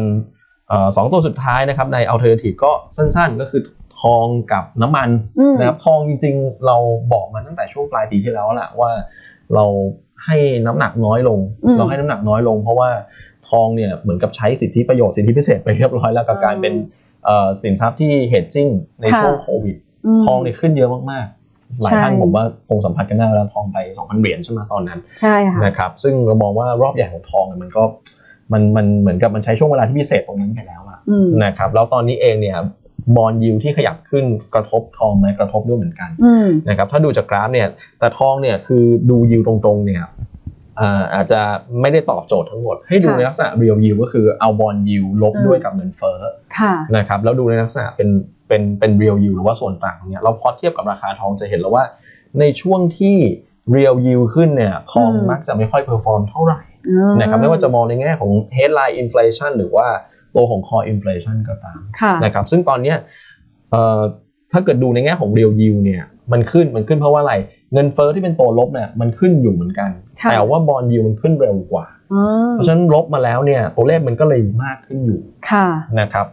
[0.69, 3.61] เอ่อสองตัวสุดท้ายนะครับใน alternative ก็สั้นๆ ก็คือ
[4.01, 6.77] ทองกับน้ำมันอืมนะครับทองจริงๆ เรา
[7.13, 8.91] บอกมาตั้งแต่ช่วงปลายปีที่แล้วแหละว่า
[9.55, 9.65] เรา
[10.27, 12.89] ให้น้ำหนักน้อยลงอืมเราให้น้ำหนักน้อยลง เพราะว่า
[13.49, 16.73] ทองเนี่ยเหมือนกับใช้สิทธิประโยชน์สิทธิพิเศษไปเรียบร้อยแล้วกับการเป็น
[17.25, 18.71] เอ่อสินทรัพย์ที่ hedging
[19.01, 19.75] ในค่ะช่วงโควิด
[20.17, 27.83] มทองเนี่ยขึ้นเยอะมากๆ หลายใช่ท่านผมว่าคงสัมผัสกันได้แล้วทองไป2,000เหรียญใช่ไหมตอนนั้นใช่ค่ะนะครับซึ่งเรามองว่ารอบใหญ่ของทองเนี่ยมันก็
[28.53, 32.57] มันมันเหมือนกับมันใช้ช่วงเวลาที่พิเศษตรงนั้นไปแล้วอะอืมนะครับแล้วตอนนี้เองเนี่ย
[33.15, 37.67] บอลยิวที่ขยับขึ้นกระทบทองไหมกระทบด้วยเหมือนกันอืมนะครับถ้าดูจากกราฟเนี่ย
[37.99, 40.03] แต่ทองเนี่ยคือดูยิวตรงๆเนี่ย
[40.79, 41.41] อ่าอาจจะ
[41.81, 46.19] ไม่ได้ตอบโจทย์ทั้งหมด ให้ดูค่ะในลักษณะเรียลยิวก็คือเอาบอลยิวลบอืมด้วยกับเงินเฟ้อ
[46.57, 48.09] ค่ะนะครับแล้วดูในลักษณะเป็น
[48.47, 51.83] เป็นเป็น real yield หรือว่าส่วนต่างเนี่ยเราพอเทียบกับราคาทองจะเห็นแล้วว่า
[52.39, 53.17] ในช่วงที่
[53.71, 59.87] real yield ขึ้นเนี่ยทองอืมมักจะไม่ค่อย perform เท่าไหร่อืมนะครับไม่ว่าจะมองในแง่ของ headline inflation หรือว่า
[60.37, 62.97] ตัวของ core inflation ก็ตามค่ะนะครับซึ่งตอนเนี้ย
[63.71, 64.01] เอ่อ
[64.51, 67.33] ถ้าเกิดดูในแง่ของ real yield เนี่ยมันขึ้นมันขึ้นเพราะว่าอะไร
[67.73, 69.89] เงินเฟ้อที่เป็นตัวลบเนี่ยมันขึ้นอยู่เหมือนกัน
[70.21, 75.67] ค่ะแต่ว่า bond yield มันขึ้นเร็วกว่าอืมเพราะฉะนั้นลบมาแล้วเนี่ยตัวเลขมันก็เลยมากขึ้นอยู่ค่ะ
[76.01, 76.27] นะครับ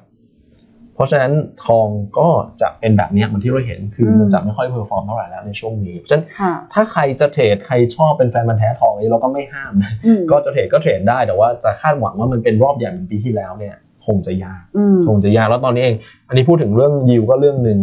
[0.95, 1.33] เพราะฉะนั้น
[1.65, 1.89] ทอง
[2.19, 2.29] ก็
[2.61, 13.75] จะเป็นแบบเนี้ยเหมือนที่เราเห็นคือมันจะไม่ค่อย perform เท่าไหร่แล้วในช่วงนี้เพราะฉะนั้นค่ะถ้าใครจะเทรดใครชอบเป็นแฟนพันธุ์แท้ทองนี้เราก็ไม่ห้ามนะอืมก็จะเทรดก็เทรดได้แต่ว่าจะคาดหวังว่ามันเป็นรอบใหญ่เหมือนปีที่แล้วเนี่ย
[14.07, 15.97] คงจะยากอืมคงจะยากแล้วตอนนี้เอง
[16.29, 17.79] อันนี้พูดถึงเรื่องยิวก็เรื่องหนึ่ง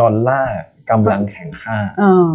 [0.00, 0.58] ดอลลาร์
[0.90, 2.30] กำลังแข็งค่าอ่า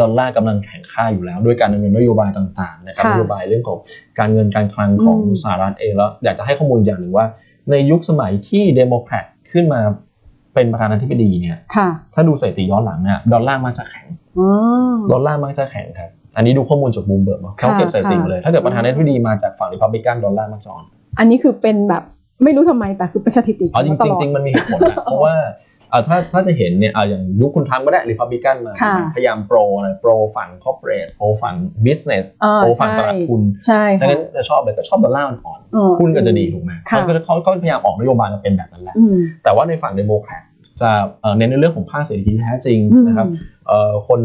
[0.00, 3.78] ดอลลาร์กำลังแข็งค่าอยู่แล้ว ด้วยการดำเนินนโยบายต่างๆนะครับค่ะนโยบายเรื่องของ
[4.18, 7.26] การเงินการคลังของอืมสหรัฐเองแล้วอยากจะให้ข้อมูลอย่างหนึ่งว่า
[7.70, 9.80] ในยุคสมัยที่เดโมแครตขึ้นมา
[10.54, 14.06] เป็นประธานาธิบดีเนี่ยค่ะถ้าดูสถิติย้อนหลังเนี่ยดอลลาร์มักจะแข็ง
[14.38, 14.46] อื
[14.92, 20.84] มดอลลาร์มักจะแข็งครับอันนี้ดูข้อมูลจากบูมเบิร์กเขาเก็บสถิติมาเลย ถ้าเกิดประธานาธิบดีมาจากฝั่งริพับลิกันดอลลาร์มักจะอ่อน
[21.18, 22.04] อันนี้คือเป็นแบบ
[22.44, 25.34] ไม่รู้ทำไมแต่คือเป็นสถิติเอาจริงมาตลอดๆจริงๆมันมีเหตุผลนะเพราะว่า
[25.90, 40.42] เอ่อถ้าถ้าจะเห็นเนี่ยเอาอย่างยุคคุณทรัมป์ก็ได้ริพับลิกันมาค่ะพยายาม pro อะไร proฝั่ง corporate pro ฝั่ง business อ่า pro ฝั่งใช่ตลาดทุนใช่ดังค่ะนั้นจะชอบเลยก็ชอบดอลลาร์อ่อนอ๋อๆหุ้นก็จะดีถูกไหมค่ะเขาก็เขาก็พยายามออกนโยบายมาเป็นแบบนั้นแหละอืมแต่ว่าในฝั่งเดโมแครต
[40.80, 44.20] จะเอ่อเน้นในเรื่องของภาคเศรษฐกิจที่แท้จริงนะครับอืมเอ่อคน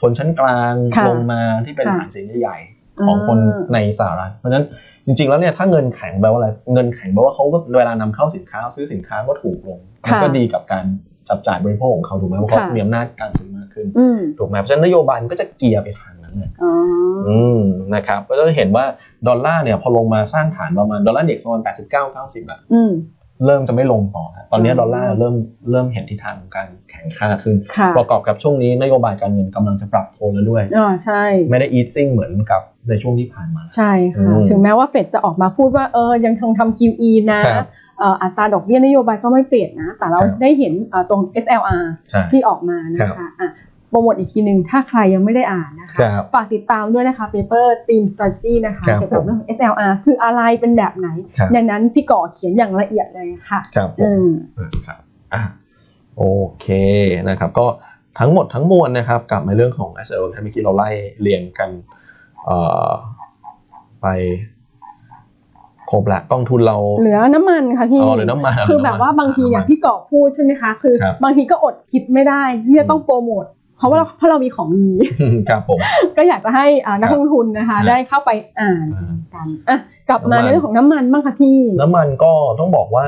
[0.00, 4.64] ชนชั้นกลางค่ะลงมาที่เป็นค่ะฐานเสียงใหญ่ๆ ของคนอ่าในสหรัฐเพราะฉะนั้น
[5.06, 10.84] จริงๆแล้วเนี่ยถ้าเงินแข็งแปลว่าอะไรเงินแข็งแปลว่าเขาก็เวลานำเข้าสินค้าซื้อสินค้าก็ถูกลงมันก็ดีกับการ
[11.28, 16.72] จับจ่ายบริโภคของเขาถูกไหมเพราะเขาค่ะมีอำนาจการซื้อมากขึ้นอืมถูกไหมเพราะฉะนั้นนโยบายมันก็จะเกียร์ไปทางนั้นเลยอ๋อ
[17.26, 17.60] ออืม
[17.94, 18.84] นะครับก็จะเห็นว่า
[19.28, 25.34] ดอลลาร์เนี่ยพอลงมาสร้างฐานประมาณดอลลาร์เด็กประมาณ89 90อะอืมเริ่มจะไม่ลงต่อแล้วตอนนี้อืมดอลลาร์เริ่ม
[25.70, 37.66] เริ่มเห็นทิศทางของการแข็งค่าขึ้นค่ะประกอบกับช่วงนี้นโยบายการเงินกำลังจะปรับโทนแล้วด้วยอ๋อใช่ ไม่ได้ easing เหมือนกับในช่วงที่ผ่านมา ใช่ค่ะอืมถึงแม้ว่าเฟดจะออกมาพูดว่าเออยังคงทำ QE นะครับ
[37.98, 43.50] เอ่ออัตราดอกเบี้ยนโยบายก็ไม่เปลี่ยนนะ แต่เราครับได้เห็นเอ่อตรง SLR ใช่ที่ออกมานะคะอะ
[43.88, 51.08] โปรโมทอีกทีหนึ่งถ้าใครยังไม่ได้อ่านนะคะครับฝากติดตามด้วยนะคะ paper team strategy นะคะครับเกี่ยวกับเรื่องของ SLR คืออะไรเป็นแบบไหน
[51.38, 54.28] ครับอย่างนั้นพี่ก่อเขียนอย่างละเอียดเลยค่ะครับผอืมม
[54.58, 55.00] นะครับ
[55.34, 55.42] อะ
[56.16, 56.24] โอ
[56.60, 56.66] เค
[57.28, 57.66] นะครับก็
[58.18, 60.88] ทั้งหมดทั้งมวลนะครับกลับมาเรื่องของ asset allocation เมื่อกี้เราไล่
[61.20, 61.70] เรียงกัน
[62.44, 62.90] เอ่อ
[64.02, 64.06] ไป
[65.90, 73.44] ครบละกองทุนเราเหลือน้ำมันค่ะพี่อ๋อเหลือน้ำมันคือแบบว่าบางทีเนี่ยพี่ก่อพูดใช่ไหมคะ คือครับบางทีก็อดคิดไม่ได้ที่จะต้องโปรโมท
[73.78, 74.90] เพราะว่าเราเพราะเรามีของดี
[75.48, 75.78] ครับผม
[76.16, 79.78] ก็อยากจะให้อ่านักครับลงทุนนะคะครับได้เข้าไปอ่านอ่ากันอะ
[80.10, 83.06] กลับมาน้ำมันในเรื่องของน้ำมันบ้างค่ะพี่ น้ำมันก็ต้องบอกว่า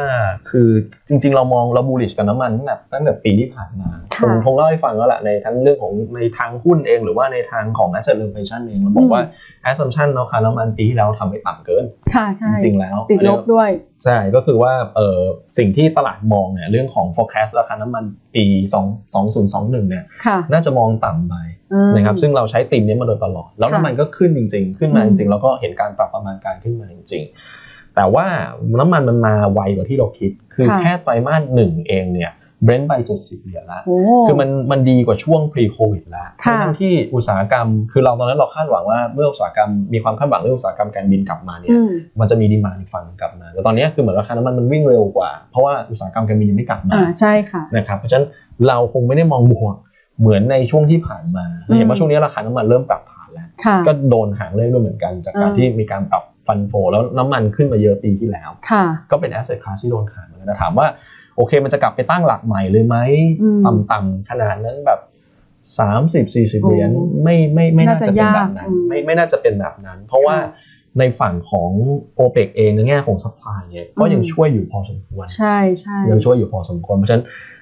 [0.51, 0.69] คือ
[1.09, 9.23] จริง ๆ เรามองเราบูลลิชกับน้ำมันตั้งแต่ตั้งแต่ปีที่ผ่านมาค่ะผมคงเล่าให้ฟังแล้วแหละในทั้งเรื่องของในทางหุ้นเอง หรือว่าในทางของ asset allocation เองเราบอกว่า
[9.71, 11.85] assumption ราคาน้ำมันปีที่แล้วทำไปต่ำเกิน
[12.15, 13.69] ค่ะจใช่ริงๆแล้ว ติดลบด้วย
[14.05, 15.21] ใช่ก็คือว่าเออ
[15.59, 18.45] สิ่งที่ตลาดมองเนี่ยเรื่องของ forecast ราคาน้ำมันปี
[18.85, 21.60] 2 2021เนี่ยค่ะน่าจะมองต่ำไปอืม
[21.97, 27.23] นะครับซึ่งเราใช้ธีมนี้มาโดยตลอด แล้วค่ะน้ำมันก็ขึ้นจริง ๆ ขึ้นมาอืจมริงๆแล้วก็เห็นการปรับประมาณการขึ้นมาจริง
[27.61, 28.27] ๆ แต่ว่า
[28.81, 32.33] น้ำมันมันมาไวกว่าที่เราคิด คือค่ะแค่ไตรมาสหนึ่งเองเนี่ย
[32.65, 33.99] เบรนท์ไป70เหรียญละโอ้
[34.29, 41.91] คือมันมันดีกว่าช่วง pre covid แล้วค่ะทั้งที่อุตสาหกรรม คือเราตอนนั้นเราคาดหวังว่าเมื่ออุตสาหกรรมมีความคาดหวังเรื่องอุตสาหกรรมการบินกลับมาเนี่ยอืม
[42.21, 48.27] มันจะมีดีมาอีกฝั่งหนึ่งกลับมา แต่ตอนนี้คือเหมือนราคาน้ำมันมันวิ่งเร็วกว่า เพราะว่าอุตสาหกรรมการบินยังไม่กลับมาอ่าใช่ค่ะนะครับเพราะฉะนั้น
[48.69, 49.77] เราคงไม่ได้มองบวก
[50.21, 60.87] เหมือนในช่วงที่ผ่านมาอืมเห็นว่าช่วงนี้ราคาน้ำมันเริ่มปรับฐานแล้วค่ะก็โดนหางเลขด้วยเหมือนกัน จากการอืมที่มีการปรับฟันโฟแล้วน้ำมันขึ้นมาเยอะปีที่แล้วค่ะก็เป็น asset class ที่โดนขายเหมือนกันแต่ถามว่า
[61.37, 62.97] โอเคมันจะกลับไปตั้งหลักใหม่เลยไหม
[63.43, 63.63] อืม
[63.93, 65.01] ต่ำๆขนาดนั้นแบบ
[65.79, 66.91] 30 40โอ้เหรียญ
[67.23, 70.69] ไม่ไม่ไม่น่าน่าจะจะเป็นแบบนั้นยากอืมไม่ไม่น่าจะเป็นแบบนั้น เพราะว่าค่ะ
[70.99, 71.71] ในฝั่งของ
[72.19, 77.60] o p e c เองในแง่ของ supply เนี่ยก็ยังอืมช่วยอยู่พอสมควร ใช่ใช่ยังช่วยอยู่พอสมควร เพราะฉะนั้นเอ่อ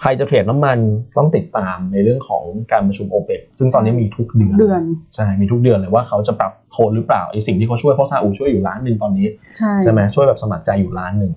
[0.00, 0.78] ใครจะเทรดน้ำมัน
[1.18, 4.82] ต้องติดตามในเรื่องของการประชุม o p e c ซึ่งตอนนี้มีทุกเดือนเดือน
[5.14, 9.26] ใช่มีทุกเดือนเลยว่าเขาจะปรับโทนหรือเปล่าไอสิ่งที่เขาช่วยเพราะซาอุช่วยอยู่ล้านหนึ่งตอนนี้
[9.56, 11.32] ใช่ใช่ไหมช่วยแบบสมัครใจอยู่ล้านหนึ่ง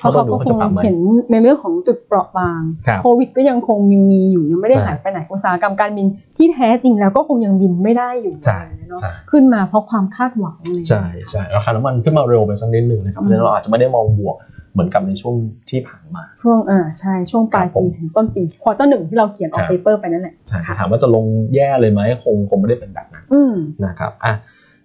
[0.00, 0.98] เพราะเขาดูก็เขาคจะงปรับไหมเห็น
[1.30, 6.06] ในเรื่องของจุดเปราะบางครับโควิดก็ยังคงยังมีอยู่ยังไม่ได้ใช่หายไปไหนอุตสาหกรรมการบิน
[6.36, 14.36] ที่แท้จริงแล้วก็คงยังบินไม่ได้อยู่ใช่เนาะใช่ขึ้นมาเพราะความคาดหวังเลยใช่ใช่ราคาน้ำมันขึ้นมาเร็วไปสักนิดหนึ่งนะครับเพอืมราะฉะนั้นเราอาจจะไม่ได้มองบวก
[14.72, 15.34] เหมือนกับในช่วง
[15.70, 23.54] ที่ผ่านมา ช่วงอ่าใช่ช่วงปลายครับผมปีถึงต้นปี quarter หนึ่งที่เราเขียนออกครับ paper ไปนั่นแหละใช่ถามว่าจะลงแย่เลยไหมคงคงไม่ได้เป็นแบบนั้นอืม
[23.84, 24.32] นะครับอะ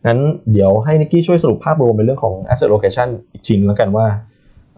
[0.06, 0.20] งั้น
[0.52, 4.06] เดี๋ยวให้นิกกี้ช่วยสรุปภาพรวมในเรื่องของ asset allocation อีกทีนึงแล้วกันว่า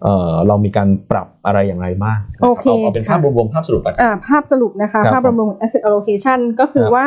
[0.02, 7.06] เออเรามีการปรับอะไรอย่างไรบ้างนะรับโอเคาเอาเป็นภาพค่ะรวมๆภาพสรุปแล้วกันอ่าภาพสรุปนะคะครับภาพรวมๆ asset allocation ก็คือครับว่า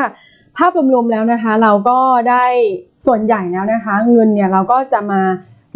[0.58, 2.46] ภาพรวมๆแล้วนะคะ เราก็ได้
[3.08, 5.22] ส่วนใหญ่แล้วนะคะ เงินเนี่ยเราก็จะมา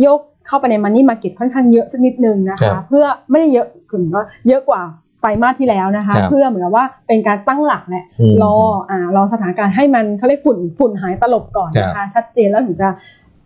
[0.01, 4.81] โยก เข้าไปใน money market ค่อนข้างเยอะสักนิดนึงนะครัคะบเพื่อไม่ได้เยอะคือเหมือนว่าเยอะกว่า
[5.21, 8.55] ไตรมาสที่แล้วนะคะครับเพื่อเหมือนกับว่าเป็นการตั้งหลักแหละมรอ
[8.89, 12.89] อ่ารอสถานการณ์ให้มันเขาเรียกฝุ่นฝุ่นหายตลบก่อนนะครัคะบชัดเจนแล้วถึงจะ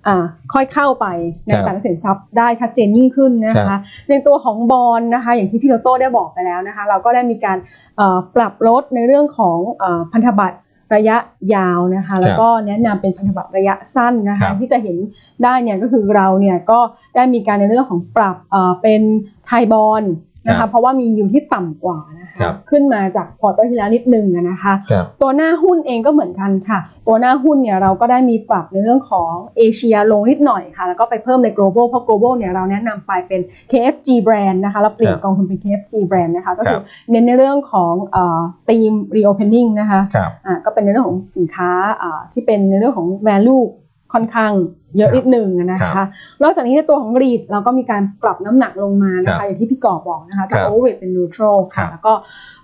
[0.08, 1.06] อ่าค่อยเข้าไป
[1.45, 3.80] ในครับแต่ละสินทรัพย์ได้ชัดเจนยิ่งขึ้นนะครัคะบ
[4.10, 7.58] ในตัวของบอลนะคะอย่างที่พี่โตโต้ได้บอกไปแล้วนะคะ เราก็ได้มีการ
[7.98, 10.58] เอ่อปรับลดในเรื่องของเอ่อพันธบัตร
[10.96, 11.18] ระยะ
[11.56, 14.98] ยาวนะคะ แล้วก็แนะนำเป็นพันธบัตรระยะสั้นนะครัคะบที่จะเห็น
[15.44, 16.80] ได้เนี่ยก็คือเราเนี่ยก็
[17.16, 19.02] ได้มีการในเรื่องของปรับเอ่อเป็น
[19.46, 20.04] ไทยบอล
[20.48, 39.70] นะครัคะบเพราะว่ามีอยู่ที่ต่ำกว่านะคะครับขึ้นมาจากพอร์ตที่แล้วนิดนึงอะนะคะครับตัวหน้าหุ้นเองก็เหมือนกันค่ะ ตัวหน้าหุ้นเนี่ยเราก็ได้มีปรับในเรื่องของเอเชียลงนิดหน่อยค่ะ แล้วก็ไปเพิ่มใน global เพราะ global เนี่ยเราแนะนำไปเป็น KFG brand นะคะเราเปลี่ยนครับกองทุนเป็น KFG brand นะคะก็ครัคือบเน้นในเรื่องของเอ่อ theme reopening
[39.80, 41.72] นะคะครับอ่าก็เป็นในเรื่องของสินค้า
[42.02, 43.66] อ่าที่เป็นในเรื่องของ value
[44.14, 44.51] ค่อนข้าง
[44.97, 46.08] เยอะนิดนึงนะครัคะบ
[46.43, 52.14] นอกจากนี้ในตัวของรีดเราก็มีการปรับน้ำหนักลงมานะครัคะบอย่างที่พี่กอบบอกนะคะจากครับโอเวอร์เป็นนูทรัลครัค่ะบแล้วก็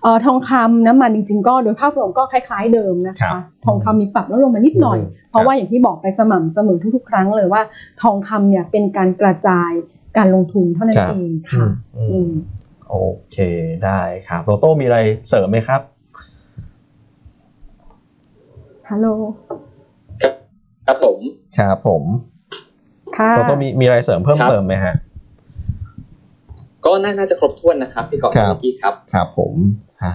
[0.01, 7.61] เอ่อทองคำน้ำมันจริง ๆ ก็โดยภาพรวมก็คล้ายๆเดิมนะครัคะบทองคำมีปรับลดลงมานิดหน่อยอืมเพราะว่าอย่างที่บอกไปสม่ำเสมอทุก ๆ ครั้งเลยว่า
[8.01, 9.71] ทองคำเนี่ยเป็นการกระจาย
[10.17, 11.65] การลงทุนเท่านั้นครับเองค่ะ
[11.97, 12.31] อือืมม
[12.89, 12.95] โอ
[13.31, 13.37] เค
[13.85, 15.81] ได้ครับโตโต้มีอะไรเสริมไหมครับ
[18.89, 19.07] ฮัลโหล
[20.87, 21.17] ครับผม
[21.59, 22.03] ครับผม
[23.17, 24.93] ค่ะโตโต้มีมีอะไรเสริมเพิ่มครับเติมไหมฮะ
[26.85, 29.53] ก็น่าน่าจะครบถ้วนนะครับพี่กอบครับเมื่อกี้ครับ ครับผม
[30.03, 30.13] อะ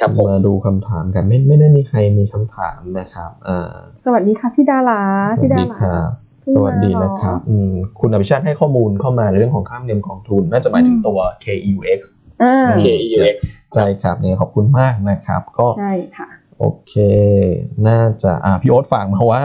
[0.00, 3.72] ครับผมมาดูคำถามกันไม่ไม่ได้มีใครมีคำถามนะครับอ่า
[4.04, 5.02] สวัสดีค่ะพี่ดารา
[5.36, 12.00] สวัพี่สดาดีราครับเพิ่งสมาวัสดีนะครับอืมคุณอภิชาติให้ข้อมูลเข้ามาในเรื่องของค่าเนียมกองทุน น่าจะหมายถึงตัว KEUX
[12.42, 13.36] อ่าอืม KEUX
[13.74, 16.28] ใช่ครับเนี่ยขอบคุณมากนะครับ ก็ใช่ค่ะ
[16.58, 16.94] โอเค
[17.88, 19.42] น่าจะอ่าพี่โอ๊ตฝากมาว่า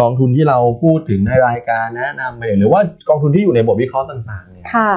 [0.00, 4.92] กองทุนที่เราพูดถึงในรายการแนะนำไปหรือว่ากองทุนที่อยู่ในบทวิเคราะห์ต่างๆเนี่ยค่ะ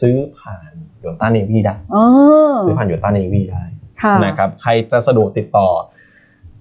[0.00, 2.04] ซื้อผ่าน Yuanta Navi ได้อ๋อ
[2.66, 3.64] ซื้อผ่าน Yuanta Navi ได้
[4.02, 5.68] ค่ะนะครับใครจะสะดวกติดต่อ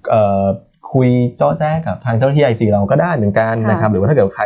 [0.10, 0.46] เอ่อ
[0.94, 4.46] คุยเจ๊าะแจ๊ะกับทางเจ้าหน้าที่ IC เราก็ได้เหมือนกันนะครับ หรือว่าถ้าเกิดใคร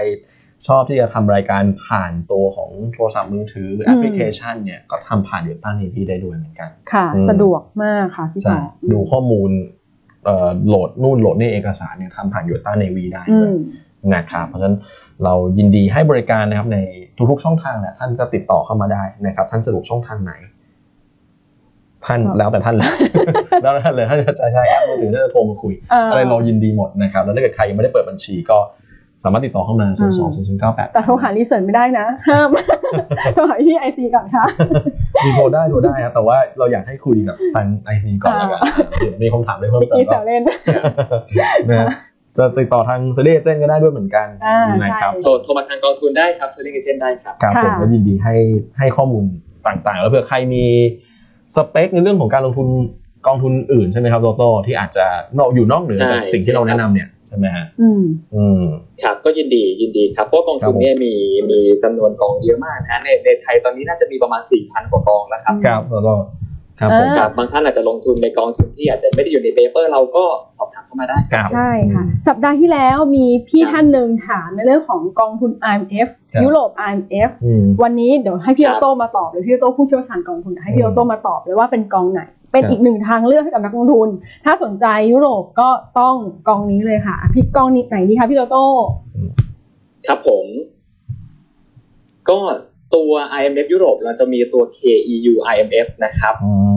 [0.68, 8.60] ชอบที่จะทำรายการผ่านตัวของโทรศัพท์มือถือแอปพลิเคชันเนี่ยก็ทำผ่าน Yuanta Navi ได้ด้วยเหมือนกัน ค่ะอืมสะดวกมากค่ะพี่ใช่ต่อ
[8.92, 9.77] ดูข้อมูลเอ่อ
[10.68, 13.58] โหลดนู่นโหลดนี่เอกสารเนี่ยทำผ่านโยต้าเนวีได้อืด้วยม
[14.16, 14.76] นะครับเพราะฉะนั้น
[15.24, 16.78] เรายินดีให้บริการนะครับใน
[17.30, 20.34] ทุกๆช่องทางแหละท่านก็ติดต่อเข้ามาได้นะครับ ท่านสะดวกช่องทางไหน
[22.06, 22.88] ท่านครับแล้วแต่ท่านเลย
[23.64, 25.74] แล้วแต่ท่านเลยท่านจะใช้แอปมือถือท่านจะโทรมาคุย
[26.12, 28.58] อะไรเรายินดีหมดนะครับ แล้วถ้าเกิดใครยังไม่ได้เปิดบัญชีก็
[29.24, 30.04] สามารถติดต่อเข้ามา0 2
[30.38, 32.50] 0 0 9 8แต่โทรหารีเสิร์ชไม่ได้นะ ห้าม
[33.36, 34.46] โทรหาที่ไอซีก่อนค่ะ
[35.26, 38.62] มีโทรได้โทรได้ครับแต่ว่าเราอยากให้คุยกับทางไอซีก่อนแล้วกัน
[39.00, 40.42] เดี๋ยวมีคำถามได้เพิ่มเมื่อเติกี้มแซก็วเล่น
[41.70, 41.90] นะ
[42.38, 48.36] จะติดต่อทางเซเลเจนก็ได้ด้วยเหมือนกันอ่านะครับใช่โทรโทรมาทางกองทุนได้ครับ selling agent ได้ครับ ครับผมค่ะก็ยินดีให้
[48.78, 49.24] ให้ข้อมูล
[49.68, 50.66] ต่างๆ แล้วเผื่อใครมี
[51.56, 52.68] สเปคในเรื่องของการลงทุน
[53.28, 55.06] กองทุนอื่นใช่ไหมครับโตโต้ที่อาจจะ
[55.40, 58.04] นอกอยู่นอกเหนือจากใช่ สิ่งที่เราแนะนำเนี่ย ใช่ไหมฮะอืม
[58.36, 58.64] อืม
[59.04, 61.14] ครับก็ยินดียินดีครับเพราะว่ากองทุนเนี่ยมี
[61.50, 66.16] มีจำนวนกองเยอะมากนะฮะในในไทยตอนนี้น่าจะมีประมาณ4,000กว่ากองแล้วครับครับโตโต้
[66.80, 70.24] ครับผมอ่าครับบางท่านอาจจะลงทุนในกองทุนที่อาจจะไม่ได้อยู่ในเปเปอร์เราก็
[70.58, 82.22] สอบถามเข้ามาได้ครับใช่ค่ะ สัปดาห์ที่แล้วมีพี่ครับท่านหนึ่งถามในเรื่องของกองทุน IMF ครับยุโรป IMF อืมวันนี้เดี๋ยวให้พี่ครัโอบโต้มาตอบเลยพี่โอโต้ผู้เชี่ยวชาญกองทุนให้พี่อืโอมโต้มาตอบเลยว่าเป็นกองไหน
[82.52, 84.10] เป็นครับอีกหนึ่งทางเลือกให้กับนักลงทุน
[84.46, 85.70] ถ้าสนใจยุโรปก็
[86.00, 86.16] ต้อง
[86.48, 88.66] กองนี้เลยค่ะพี่กองนี้ไหนดีคะพี่โอโต้
[90.08, 90.46] ครับผม
[92.30, 92.40] ก็
[92.96, 96.77] ตัว IMF ยุโรปเราจะมีตัว KEU IMF นะครับอืมอื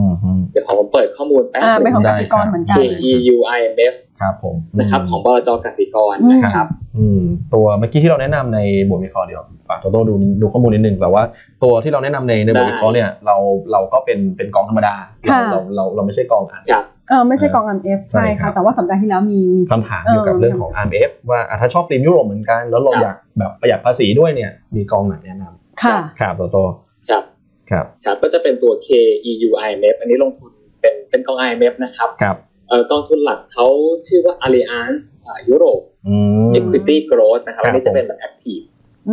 [0.51, 7.21] เดี๋ยวขอผมเปิดข้อมูลแป๊บอ่าหเป็นนึของงกนะสิกรเหมือนกัน KEU IMF ครับผมนะครับของบลจกสิกรอืมนะครับอืม
[7.53, 11.23] ตัวเมื่อกี้ที่เราแนะนำในบทวิเคราะห์เดี๋ยวฝากโตโต้ดูดูข้อมูลนิดนึงแต่ว่า
[11.63, 13.35] ตัวที่เราแนะนำในในบทวิเคราะห์เนี่ยเรา
[13.71, 14.95] เราก็เป็นเป็นกองธรรมดา
[15.29, 25.43] ค่ะเราเราเราเราไม่ใช่กองอ่านครับเออไม่ใช่กอง IMF ใช่ใช่ครัค่ะบแต่ว่าสัปดาห์ที่แล้วมีมีคำถามเกี่ยวกับเรื่องของ RMF ว่าอะถ้าชอบทีมยุโรปเหมือนกัน แล้วเราครับอยากแบบประหยัดภาษีด้วยเนี่ยมีกองไหนแนะน
[25.83, 26.63] ค่ะำครับโตโต้
[27.09, 27.23] ครับ
[27.71, 30.51] ครับครับก็จะเป็นตัว KEU IMF อันนี้ลงทุน
[30.81, 32.35] เป็นเป็นกอง IMF นะครับครับ
[32.69, 33.67] เอ่อกองทุนหลักเขา
[34.07, 36.15] ชื่อว่า Allianz อ่ายุโรปอื
[36.47, 38.63] ม Equity Growth นะครับครับอันนี้จะเป็นแบบ Active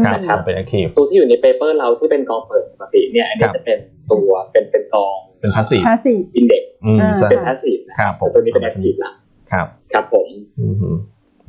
[0.05, 3.79] ครับนะครับเป็น activeตัวที่อยู่ใน paper เราที่เป็นกองเปิดปกติเนี่ยอันคนี้รับจะเป็น
[4.13, 9.13] ตัวเป็นเป็นกองเป็น passive passive index อืมอ่าใช่เป็น passive นะครับผมแต่ตัวนี้เป็น active ละ
[9.53, 10.29] ครับครับผม
[10.61, 10.89] อืมฮึ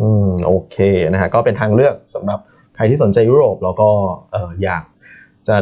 [0.02, 0.78] อืมโอเค
[1.12, 2.40] นะฮะก็เป็นทางเลือกสำหรับ
[2.76, 3.90] ใครที่สนใจยุโรปแล้วก็
[4.32, 4.99] เอออยากจะ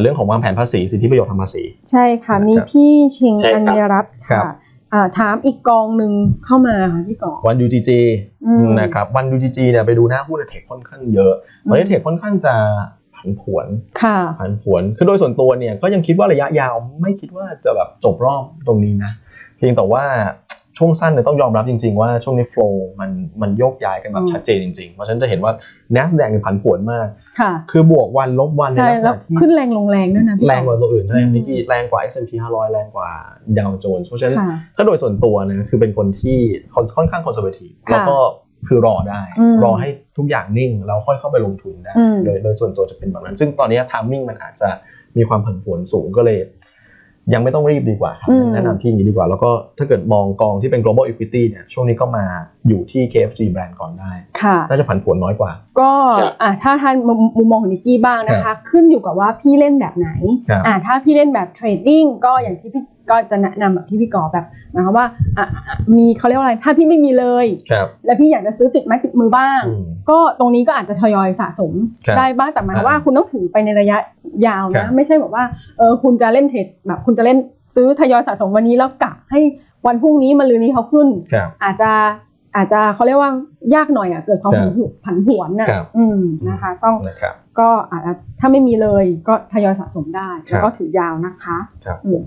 [0.02, 4.56] เรื่องของวางแผนภาษีสิทธิประโยชน์ทางภาษี ใช่ค่ะนะครับมีพี่เชงใช่ครับอัญญรัตน์ครัค่ะบ
[4.94, 6.12] อ่าถามอีกกองหนึ่ง
[6.46, 7.90] เข้ามาค่ะพี่ก่อ ONE-UGG
[8.46, 11.34] อืมนะครับวัน UGG เนี่ยไปดูหน้าหุ้นเทคค่อนข้างเยอะ
[11.70, 12.56] วันนี้เทคค่อนข้างจะ
[13.16, 13.68] ผันผวน
[14.02, 19.12] ค่ะผันผวนคือโดยส่วนตัวเนี่ยก็ยังคิดว่าระยะยาวไม่คิดว่าจะแบบจบรอบตรงนี้นะ
[19.58, 20.04] เพียงแต่ว่า
[20.78, 23.10] ช่วงสั้นเนี่ยต้องยอมรับจริง ๆ ว่าช่วงนี้โฟล์มัน
[23.42, 25.52] มันโยกย้ายกันแบบอืมชัดเจนจริงๆ เพราะฉะนั้นจะเห็นว่า
[25.96, 27.08] NASDAQ เนี่ยผันผวนมาก
[27.40, 33.10] ค่ะ คือบวกวันลบวันในใช่ลักษแล้วณะที่ขึ้นแรงลงแรงด้วยนะพี่แรงกว่าตัวอื่นใช่ไหมอืมนิกกี้แรงกว่า S&P 500 แรงกว่า
[33.58, 36.38] ดาวโจนส์เพราะฉะนั้นค่ะถ้าโดยส่วนตัวนะคือเป็นคนที่
[36.96, 38.18] ค่อนข้าง conservative ค่ะแล้วก็
[38.68, 44.70] คือรอได้อืมรอให้ทุกอย่างนิ่งแล้วค่อยเข้าไปลงทุนได้อืมโดยโดยส่วนตัวจะเป็นแบบนั้น ซึ่งตอนนี้ timing มันอาจจะ
[45.18, 46.38] มีความผันผวนสูงก็เลย
[47.34, 52.26] ยังไม่ต้องรีบดีกว่าครับอืมแนะนำพี่อย่างนี้ดีกว่า แล้วก็ถ้าเกิดมองกองที่เป็น global equity เนี่ยช่วงนี้ก็มา
[52.68, 54.12] อยู่ที่ KFG แบรนด์ก่อนได้
[54.42, 60.10] ค่ะน่าจะผันผวนน้อยกว่า ก็ครับอะถ้าท่านมุมมุมมองของนิกกี้บ้างนะครัคะบขึ้นอยู่กับว่าพี่เล่นแบบไหน
[60.50, 65.08] ครับอะถ้าพี่เล่นแบบเทรดดิ้งก็อย่างที่พี่ก็จะแนะนำแบบที่พี่กอแบบหมายความว่า
[65.38, 71.74] อะอะมีเขาเรียกว่าอะไรถ้าพี่ไม่มีเลยครับแล้วพี่อยากจะซื้อติดไม้ติดมือบ้างอืมก็ตรงนี้ก็อาจจะทยอยสะสม
[72.06, 73.98] ครับได้บ้างแต่หมายความว่าอ่าคุณต้องถือไปในระยะ
[74.48, 75.44] ยาวครันะบไม่ใช่แบบว่า
[75.78, 77.38] เออคุณจะเล่นเทรดแบบคุณจะเล่น
[77.76, 79.40] ซื้อทยอยสะสมวันนี้แล้วกะให้
[79.88, 81.92] วันพรุ่งนี้มะรืนนี้เขาขึ้นครับอาจจะ
[82.56, 83.32] อาจจะเขาเรียกว่า
[83.76, 92.22] ยากหน่อยอะเกิดความครัผับนผวนผันผวนน่ะครับอืมนะคะ ต้องนะครับก็อาจจะถ้าไม่มีเลยก็ทยอยสะสมได้ครับแล้วก็ถือยาวนะคะครับอืม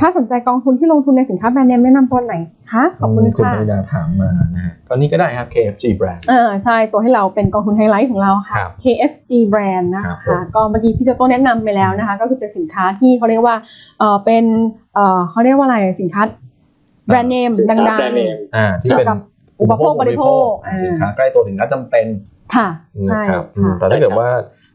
[0.00, 2.34] ถ้าสนใจกองทุนที่ลงทุนในสินค้าแบรนด์เนมแนะนำตัวไหน
[2.72, 13.56] คะขอบคุณคุณค่ะปริดาถามมานะฮะก็นี่ก็ได้ครับ KFG แบรนด์เออใช่ตัวให้เราเป็นกองทุนไฮไลท์ของเราค่ะครับ KFG brand นะครัคะบผมก็เมื่อกี้พี่เจโต้แนะนำไปแล้วนะคะ ก็คือเป็นสินค้าที่เขาเรียกว่า
[13.98, 14.44] เออเป็น
[14.94, 16.22] เออเขาเรียกว่าอะไรสินค้า
[17.06, 19.18] แบรนด์เนมสินดัค้างแบรนด์เนมอ่าที่เกี่ยเป็นวกับ
[19.60, 22.68] อุปโภคบริโภคอ่าสินค้าใกล้ตัวสินค้าจำเป็นๆค่ะ
[23.06, 24.28] ใช่นะครับอืมค่ะแต่ถ้าเกิดว่า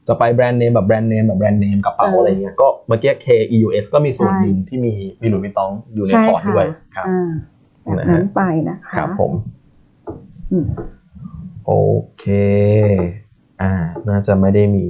[0.07, 6.65] จะไปแบรนด์เนมแบบแบรนด์เนมแบบแบรนด์เนมกระเป๋าเออออะไรเงี้ยก็เมื่อกี้ KEUX ก็มีส่วนใช่หนึ่งที่มีมีหลุยส์วิตตองอยู่ในใช่พอร์ตค่ะด้วย
[6.95, 7.29] ครับอ่า
[7.83, 9.31] แบบนะนั้ฮะนไปนะคะครับผม
[10.51, 10.65] อืม
[11.65, 11.73] โอ
[12.19, 12.25] เค
[13.61, 13.73] อ่า
[14.09, 14.85] น่าจะไม่ได้มี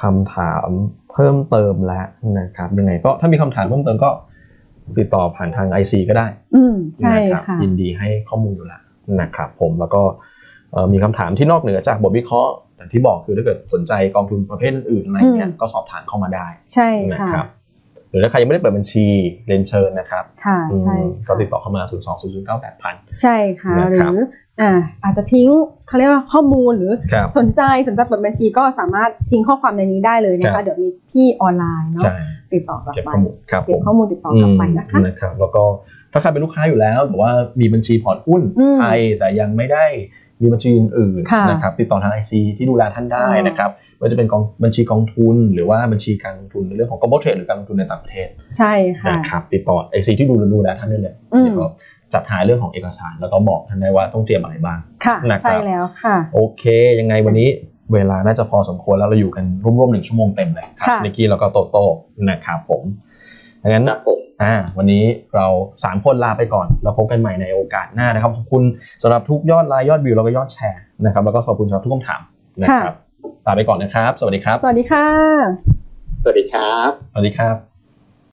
[0.00, 0.68] คำถาม
[1.12, 2.06] เพิ่มเติมแล้ว
[2.38, 4.10] นะครับ ยังไงก็ถ้ามีคำถามเพิ่มเติมก็
[4.98, 8.82] ติดต่อผ่านทาง IC ก็ได้ อืมใช่นะครับค่ะยินดีให้ข้อมูลอยู่แล้ว
[9.22, 10.02] นะครับผมแล้วก็
[10.72, 17.46] เอ่อมีคำถามที่นอกเหนือจากบทวิเคราะห์อย่างที่บอกคือถ้าเกิดสนใจกองทุนประเภทอื่นๆอะไรเงี้ยอืมก็สอบถามเข้ามาได้ใช่นะค่ะครับ
[18.10, 19.06] หรือถ้าใครยังไม่ได้เปิดบัญชี
[19.46, 20.96] เรียนเชิญนะครับค่ะอืมใช่
[21.26, 24.20] ก็ค่ะติดต่อเข้ามา 0 2 0 0 9 8 0 0 ใช่ค่ะนะหรืครับอ
[24.60, 24.70] อ่า
[25.04, 25.48] อาจจะทิ้ง
[25.86, 32.14] เขาเรียกว่าข้อมูลหรือครับสนใจสนใจเปิดบัญชีก็สามารถทิ้งข้อความในนี้ได้เลยนะครัคะบเดี๋ยวมีพี่ออนไลน์เนาะใช่
[32.52, 35.64] ติดต่อกลับเก็บไปข้อมูลครับผเก็บมข้อมูลติดต่อกลับไปนะคะอืมนะครับแล้วก็
[36.12, 39.86] ถ้าใครเป็นลูกค้าอยู่แล้ว แต่ว่ามีบัญชีพอร์ตหุ้นอืมไทยแต่ยังไม่ได้
[40.42, 51.66] มีบัญชีอื่นค่ะๆนะครับติดต่อทาง IC ที่ดูแลท่านได้อ๋อนะครับไม่ว่าจะเป็นกองบัญชีกองทุน หรือว่าบัญชีการลงทุนในเรื่องของ global trade หรือการลงทุนในต่างประเทศ ใช่ค่ะนะครับติดต่อ IC ที่ดูดูแลท่านได้เลยอืมเดี๋ยวก็
[52.14, 56.64] จัดหาเรื่องของเอกสารแล้วก็บอกท่านได้ว่าต้องเตรียมอะไรบ้างค่ะนะครับใช่แล้วค่ะ โอเค
[57.00, 57.48] ยังไงวันนี้
[57.94, 61.84] เวลาน่าจะพอสมควรแล้วเราอยู่กันร่วมๆหนึ่งชั่วโมงเต็มเลยครับค่ะนิกกี้แล้วก็โตโต้
[62.30, 62.82] นะครับผม
[63.62, 68.62] ดังนั้นครับผม อ่าวันนี้เรา 3 คนลาไปก่อน เราพบกันใหม่ในโอกาสหน้านะครับ ขอบคุณ
[69.02, 72.20] สำหรับทุกยอดไลค์ยอดวิวแล้วก็ยอดแชร์นะครับแล้วก็ขอบคุณสำหรับทุกคำถาม
[72.60, 72.96] นะครับ
[73.46, 75.06] ลาไปก่อนนะครับ สวัสดีครับ สวัสดีค่ะ
[76.22, 77.69] สวัสดีครับ สวัสดีครับ